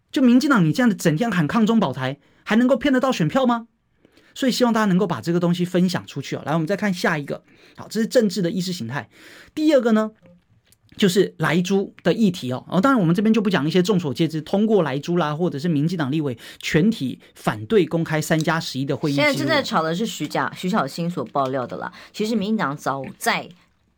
[0.09, 3.67] 就民进党，你这样的整天喊抗中保台，还能够骗得到选票吗？
[4.33, 6.43] 所以希望大家能够把这个东西分享出去啊！
[6.45, 7.43] 来，我们再看下一个。
[7.75, 9.09] 好，这是政治的意识形态。
[9.53, 10.11] 第二个呢？
[10.95, 19.15] 就是莱猪的议题哦，哦，当然我们这边就不讲一些众所皆知通过莱猪啦，或者是民进党立委全体反对公开三加十一的会议。
[19.15, 21.91] 现在正在吵的是徐家徐小新所爆料的啦。
[22.13, 23.49] 其实民进党早在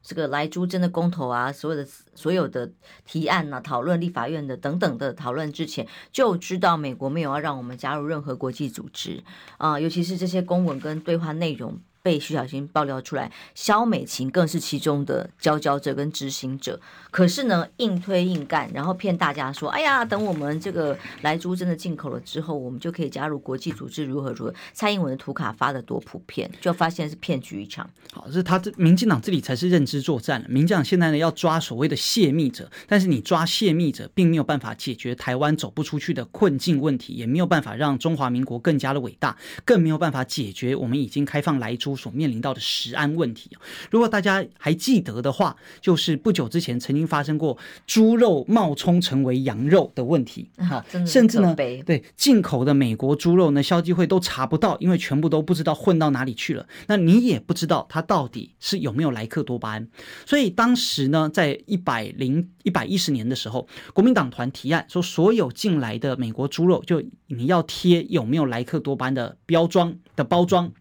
[0.02, 2.72] 这个莱猪真的公投啊，所有的所有的
[3.06, 9.22] 提案呢、啊，讨论立法院的等等的讨论之前，就知道美国没有要让我们加入任何国际组织
[9.58, 11.80] 啊，尤其是这些公文跟对话内容。
[12.08, 16.80] 被徐小新爆料出来，肖美琴更是其中的佼佼者跟执行者。
[17.18, 27.90] 可是呢，硬推硬干，然后骗大家说：“哎呀，等我们这个莱猪真的进口了之后，我们就可以加入国际组织，如何如何。”蔡英文的图卡发的多普遍，就发现是骗局一场。
[28.14, 30.46] 好，是他这民进党这里才是认知作战。
[30.48, 43.50] 民进党现在呢要抓所谓的泄密者，但是你抓泄密者，并没有办法解决台湾走不出去的困境问题，也没有办法让中华民国更加的伟大，更没有办法解决我们已经开放莱猪所面临到的食安问题。
[43.90, 56.68] 如果大家还记得的话，就是不久之前曾经发生过猪肉冒充成为羊肉的问题，啊，甚至呢，对进口的美国猪肉呢，消基会都查不到，因为全部都不知道混到哪里去了。
[56.88, 59.88] 那你也不知道它到底是有没有莱克多巴胺。
[60.26, 70.72] 所以当时呢，在一百零一百一十年的时候，国民党团提案说，所有进来的美国猪肉就你要贴有没有莱克多巴胺的标装的包装。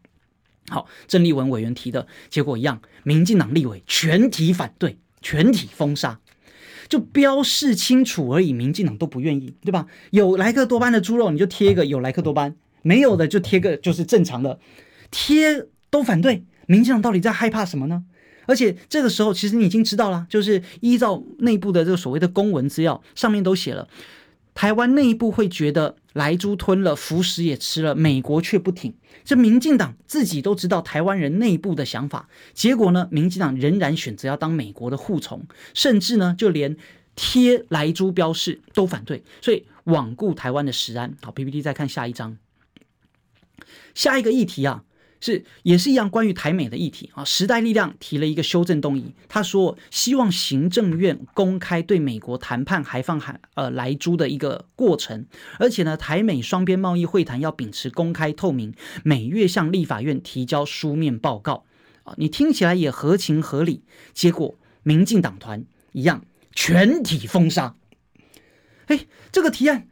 [0.69, 6.21] 好，郑立文委员提的结果一样，民进党立委全体反对，全体封杀，
[6.89, 9.87] 就标示清楚而已，民进党都不愿意，对吧？
[10.11, 12.53] 有莱克多巴的猪肉，你就贴一个有莱克多巴，
[12.83, 14.59] 没有的就贴个就是正常的，
[15.11, 18.05] 贴都反对，民进党到底在害怕什么呢？
[18.47, 23.89] 而且这个时候，其实你已经知道了，就是依照内部的这个所谓的公文资料，上面都写了，
[24.55, 28.95] 台湾内部会觉得莱猪吞了，福食也吃了，美国却不挺。
[29.23, 36.75] 这民进党自己都知道台湾人内部的想法，结果呢，民进党仍然选择要当美国的护从，甚至呢，就连
[37.15, 41.15] 贴莱猪标示都反对，所以罔顾台湾的食安。
[41.23, 42.39] 好，PPT 再看下一章，
[43.95, 44.85] 下一个议题啊。
[45.21, 55.27] 是，也是一样，关于台美的议题啊，时代力量提了一个修正动议，他说希望行政院公开对美国谈判还放海呃莱猪的一个过程，
[55.59, 61.65] 而且呢，台美双边贸易会谈要秉持公开透明，每月向立法院提交书面报告
[62.05, 67.75] 啊，你听起来也合情合理，结果民进党团一样全体封杀，
[68.87, 69.89] 哎，这个提案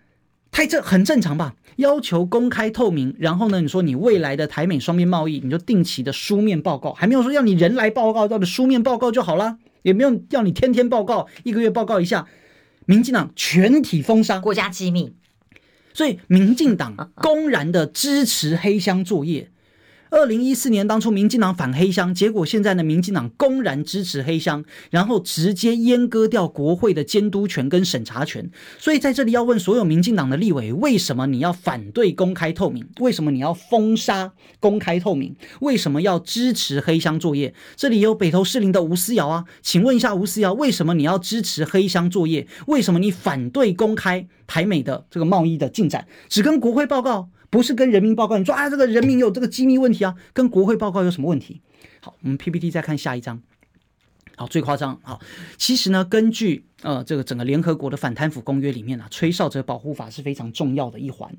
[0.54, 1.56] 太正很正常吧？
[1.76, 12.28] 要求公开透明，然后呢，你说你未来的台美双边贸易，你就定期的书面报告，还没有说要你人来报告，到的书面报告就好了，也没有要你天天报告，一个月报告一下。
[12.86, 15.16] 民进党全体封杀，国家机密，
[15.92, 19.50] 所以民进党公然的支持黑箱作业。
[20.14, 28.48] 二零一四年当初民进党反黑箱，结果现在呢，民进党公然支持黑箱，然后直接阉割掉国会的监督权跟审查权。
[28.78, 32.86] 所以在这里要问所有民进党的立委，为什么你要反对公开透明？
[33.00, 35.34] 为什么你要封杀公开透明？
[35.60, 37.52] 为什么要支持黑箱作业？
[37.74, 42.46] 这里有北投士林的吴思瑶啊，请问一下吴思瑶，为什么你要支持黑箱作业？
[42.68, 46.06] 为什么你反对公开台美的这个贸易的进展？
[46.28, 47.30] 只跟国会报告？
[47.54, 51.60] 不是跟人民报告，你说啊，这个人民有这个机密问题啊，跟国会报告有什么问题？
[52.00, 53.40] 好，我们 PPT 再看下一章。
[54.34, 54.98] 好，最夸张。
[55.04, 55.20] 好，
[55.56, 61.32] 其实呢，根据呃这个整个联合国的反贪腐公约里面啊，吹哨者保护法是非常重要的一环。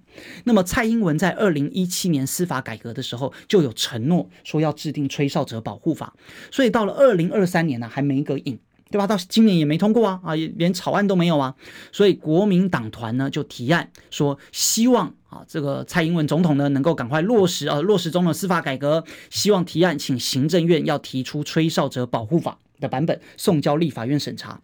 [0.46, 6.16] 那么蔡英文在二零一七年司法改革的时候就有承诺说要制定吹哨者保护法，
[6.50, 8.58] 所以到了二零二三年呢，还没个影。
[8.96, 9.06] 对吧？
[9.06, 11.54] 到今年也没通过啊，啊，也连草案都没有啊。
[11.92, 24.62] 所以国民党团呢就提案说，希望啊这个蔡英文总统呢能够赶快落实啊落实中的司法改革，希望提案请行政院要提出吹哨者保护法的版本送交立法院审查。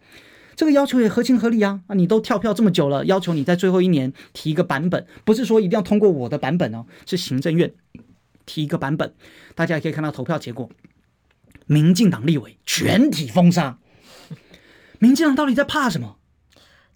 [0.56, 1.94] 这个要求也合情合理啊啊！
[1.94, 7.70] 你都跳票这么久了，要求你在最后一年提一个版本，不是说一定要通过我的版本哦，是行政院
[8.46, 9.12] 提一个版本。
[9.54, 10.70] 大家也可以看到投票结果，
[11.66, 13.78] 民进党立委全体封杀。
[15.02, 16.14] 民进党到底在怕什么？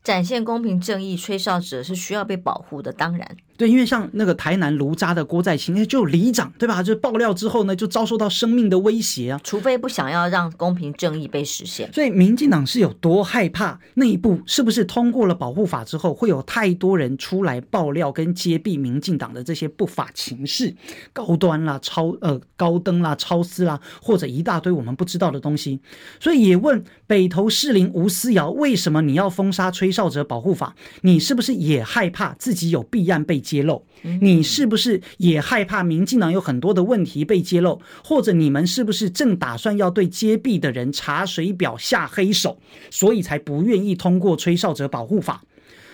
[0.05, 3.37] 展现公平正义，吹哨者是需要被保护的，当然。
[3.57, 6.83] 对，因为像那个台南卢渣的郭在清，就里长对吧？
[6.83, 9.41] 就爆料之后呢，就遭受到生命的威胁啊！
[9.43, 11.91] 除非不想要让公平正义被实现。
[11.95, 13.79] 所以民进党是有多害怕？
[13.95, 20.75] 内部是不是通过了保护法之后，会有太多人出来爆料跟揭弊民进党的这些不法情事、
[21.15, 25.81] 高端啦、超呃高登啦、超私啦，或者一大堆我们不知道的东西？
[26.21, 30.75] 所以也问北投士林吴思瑶，为什么你要封杀吹哨者保护法？
[31.01, 33.41] 你是不是也害怕自己有弊案被？
[33.47, 33.85] 揭露，
[34.21, 37.81] 你是不是也害怕民进党有很多的问题被揭露？
[38.03, 42.59] 或者你们是不是正打算要对揭弊的人查水表下黑手，
[42.91, 45.43] 所以才不愿意通过吹哨者保护法？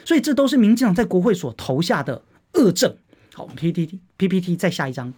[0.06, 2.22] 所以这都是民进党在国会所投下的
[2.54, 2.96] 恶政。
[3.34, 5.12] 好，PPT PPT 再下一张，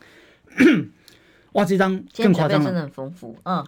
[1.55, 3.37] 哇，这张更夸张了，真的很丰富。
[3.45, 3.65] 嗯，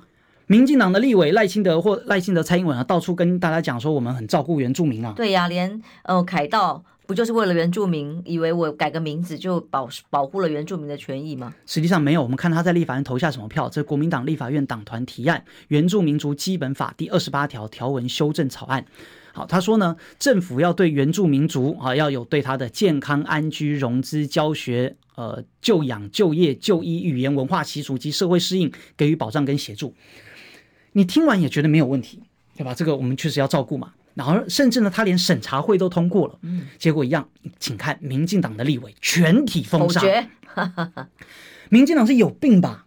[0.46, 5.14] 民进党的立委赖清德或赖清德、蔡英文啊，到处跟大家讲说我们很照顾原住民啊。
[5.16, 6.84] 对呀、啊，连呃凯道。
[7.06, 8.20] 不就是为了原住民？
[8.24, 11.54] 以为我改个名字就保保护了原住民的权益吗？
[11.64, 12.22] 实际上没有。
[12.22, 13.68] 我们看他在立法院投下什么票？
[13.68, 18.84] 这国民党立法院党团提案《原住民族基本法》第二十八条条文修正草案。
[19.32, 29.94] 好，他说呢，政府要对原住民族啊，要有对他的健康、安居、融资、教学、呃、就养、就业、就医、语言、文化习俗及社会适应给予保障跟协助。
[30.92, 32.22] 你听完也觉得没有问题，
[32.56, 32.74] 对吧？
[32.74, 33.92] 这个我们确实要照顾嘛。
[34.16, 37.28] 然后甚至呢，他连审查会都通过了，嗯，结果一样，
[37.60, 40.00] 请看民进党的立委全体封杀。
[41.68, 42.86] 民进党是有病吧？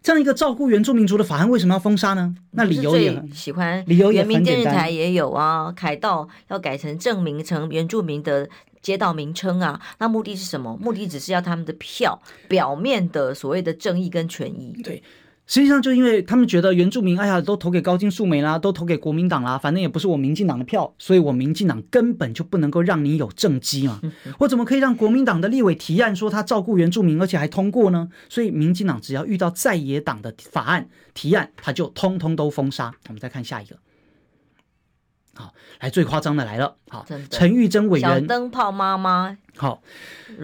[0.00, 2.34] 这样一个照顾原住民族的法案，为什么要封杀呢？
[2.52, 4.42] 那理由也很喜欢，理由也很简单。
[4.42, 8.48] 原民电视台也有啊，凯道要改成正名成原住民的
[8.80, 10.74] 街道名称啊，那目的是什么？
[10.80, 12.18] 目的只是要他们的票，
[12.48, 14.80] 表面的所谓的正义跟权益。
[14.82, 15.02] 对。
[15.48, 23.98] 实际上，就因为他们觉得原住民，哎呀，都投给高金素梅啦，都投给国民党啦，反正也不是我民进党的票，所以我民进党根本就不能够让你有政绩嘛。
[24.40, 28.10] 我怎么可以让国民党的立委提案说他照顾原住民，而且还通过呢？
[28.28, 32.92] 所以民进党只要遇到在野党的法案提案，他就通通都封杀。
[33.08, 33.76] 我们再看下一个，
[35.34, 39.80] 好，来最夸张的来了，好，陈玉珍委员，小灯泡妈妈，好，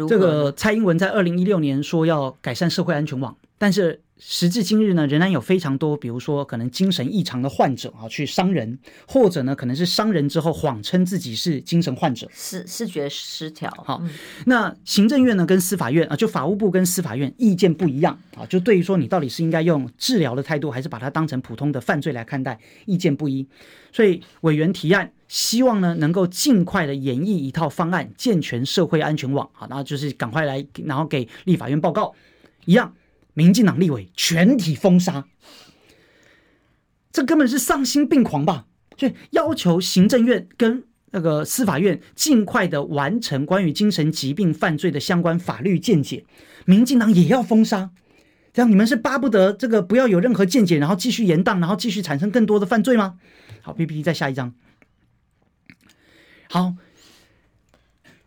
[0.09, 4.01] 这个蔡英文在二零一六年说要改善社会安全网，但是。
[4.17, 8.79] 时至今日呢，仍然有非常多，比如说可能精神异常的患者啊，去伤人，
[9.09, 13.69] 或者呢，可能是伤人之后谎称自己是精神患者，视视觉失调。
[13.85, 14.01] 好，
[14.47, 23.47] 那行政院呢跟司法院啊，就法务部跟司法院意见不一样啊，就对于说你到底是应该用治疗的态度，还是把它当成普通的犯罪来看待，意见不一。
[23.93, 29.51] 所以委员提案，希望呢能够尽快的演绎一套方案，健全社会安全网。
[29.53, 32.15] 好，那就是赶快来，然后给立法院报告，
[32.65, 32.95] 一样。
[33.35, 35.27] 民进党立委全体封杀，
[37.13, 38.67] 这根本是丧心病狂吧？
[38.97, 46.25] 所以要求行政院跟那个司法院尽快的完成关于精神疾病犯罪的相关法律见解，
[46.65, 47.91] 民进党也要封杀。
[48.53, 53.19] 这样你们是巴不得这个不要有任何见解，然后继续延宕，然后继续产生更多的犯罪吗？
[53.63, 54.55] 好，PPT 再下一张。
[56.49, 56.75] 好，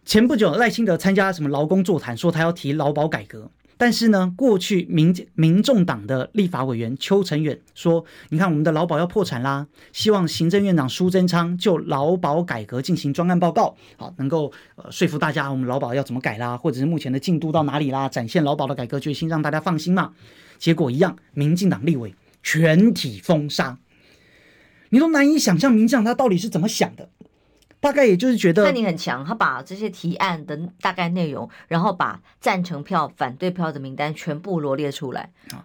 [0.03, 3.49] 前不久赖清德参加什么劳工座谈，说他要提劳保改革。
[3.80, 20.13] 但是呢，过去民民众党的立法委员邱成远说：“你看，我们的劳保要破产啦，希望行政院长苏贞昌就劳保改革进行专案报告，好，能够呃说服大家，我们劳保要怎么改啦，或者是目前的进度到哪里啦，展现劳保的改革决心，让大家放心嘛。
[20.57, 23.78] 结果一样，民进党立委全体封杀，
[24.89, 27.09] 你都难以想象民进党他到底是怎么想的。”
[27.80, 35.63] 大概也就是觉得，那你很强，他把这些提案的大概内容，然后把赞成票、反对票的名单全部罗列出来啊。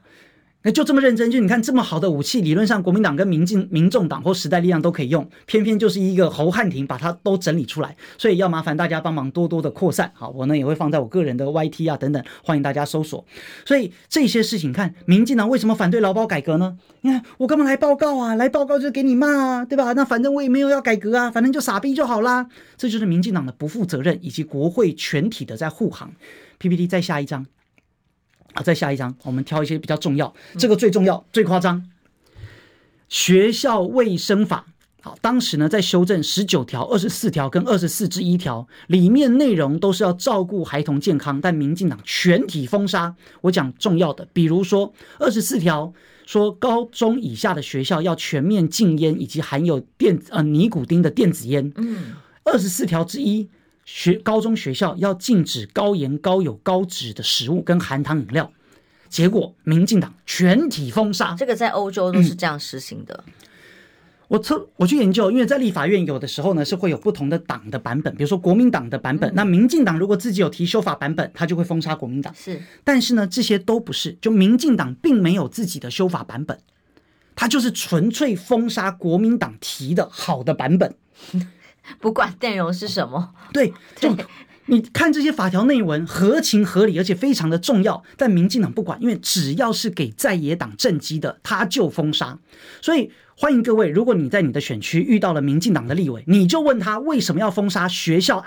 [0.63, 10.11] 那就这么认真，就你看这么好的武器，理论上国民党跟民进、民众党或时代力量都可以用，偏偏就是一个侯汉廷把它都整理出来，所以要麻烦大家帮忙多多的扩散。
[10.15, 13.25] 好，我呢也会放在我个人的 YT 啊等等，欢迎大家搜索。
[13.65, 16.77] 所以这些事情，看民进党为什么反对劳保改革呢？
[17.01, 18.35] 你看我干嘛来报告啊？
[18.37, 19.93] 来报告就给你骂啊，对吧？
[19.95, 22.47] 那反正我也没有要改革啊，反正就傻逼就好啦。
[22.77, 26.13] 这就是民进党的不负责任，以及国会全体的在护航。
[26.59, 27.45] PPT 再下一张。
[28.55, 31.89] 好，再下一张，我们挑一些比较重要，这个最重要、最夸张。
[33.09, 34.67] 学校卫生法，
[35.01, 43.15] 好，当时呢在修正十九条、二十四条跟二十四之一条，里面内容都是要照顾孩童健康，但民进党全体封杀。
[43.43, 45.93] 我讲重要的，比如说二十四条
[46.27, 51.73] 说高中以下的学校要全面禁烟以及含有电呃尼古丁的电子烟。
[51.77, 53.49] 嗯，二十四条之一。
[53.85, 58.53] 学高中学校要禁止高盐、高油、高脂的食物跟含糖饮料，
[59.09, 61.35] 结果民进党全体封杀。
[61.39, 63.25] 这个在欧洲都是这样实行的。
[63.27, 63.33] 嗯、
[64.29, 69.31] 我测我去研究，因为在立法院有的时候呢是会有不同的党的版本，比如说国民党的版本。
[69.31, 72.33] 嗯、那民进党如果自己有提修法版本，他就会封杀国民党。
[72.35, 76.59] 是，但是呢这些都不是，就民进党并没有自己的修法版本，
[77.35, 80.95] 他就是纯粹封杀国民党提的好的版本。
[82.01, 84.15] 不管内容是什么，对， 就
[84.67, 92.39] 你看这些法条内文合情合理，而且非常的重要，但民进党不管，因为只要是给在野党政绩的，他就封杀。
[92.81, 98.39] 所以欢迎各位，如果你在你的选区遇到了民进党的立委，你就问他为什么要封杀学校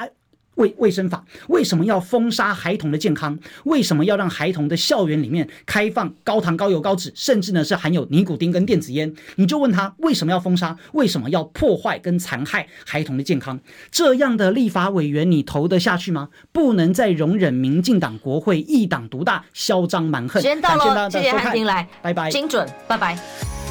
[0.56, 3.38] 卫卫生法为什么要封杀孩童的健康？
[3.66, 9.14] 为什么要让孩童的校园里面开放高糖、高油、高脂，甚至呢是含有尼古丁跟电子烟？
[9.36, 10.78] 你就问他为什么要封杀？
[10.93, 13.60] 为什么要破坏跟残害孩童的健康？
[13.91, 16.30] 这样的立法委员你投得下去吗？
[16.51, 20.41] 不能再容忍民进党国会一党独大、嚣张蛮横。
[20.41, 23.64] 时间到了，谢谢汉庭来，拜拜，精准，拜拜。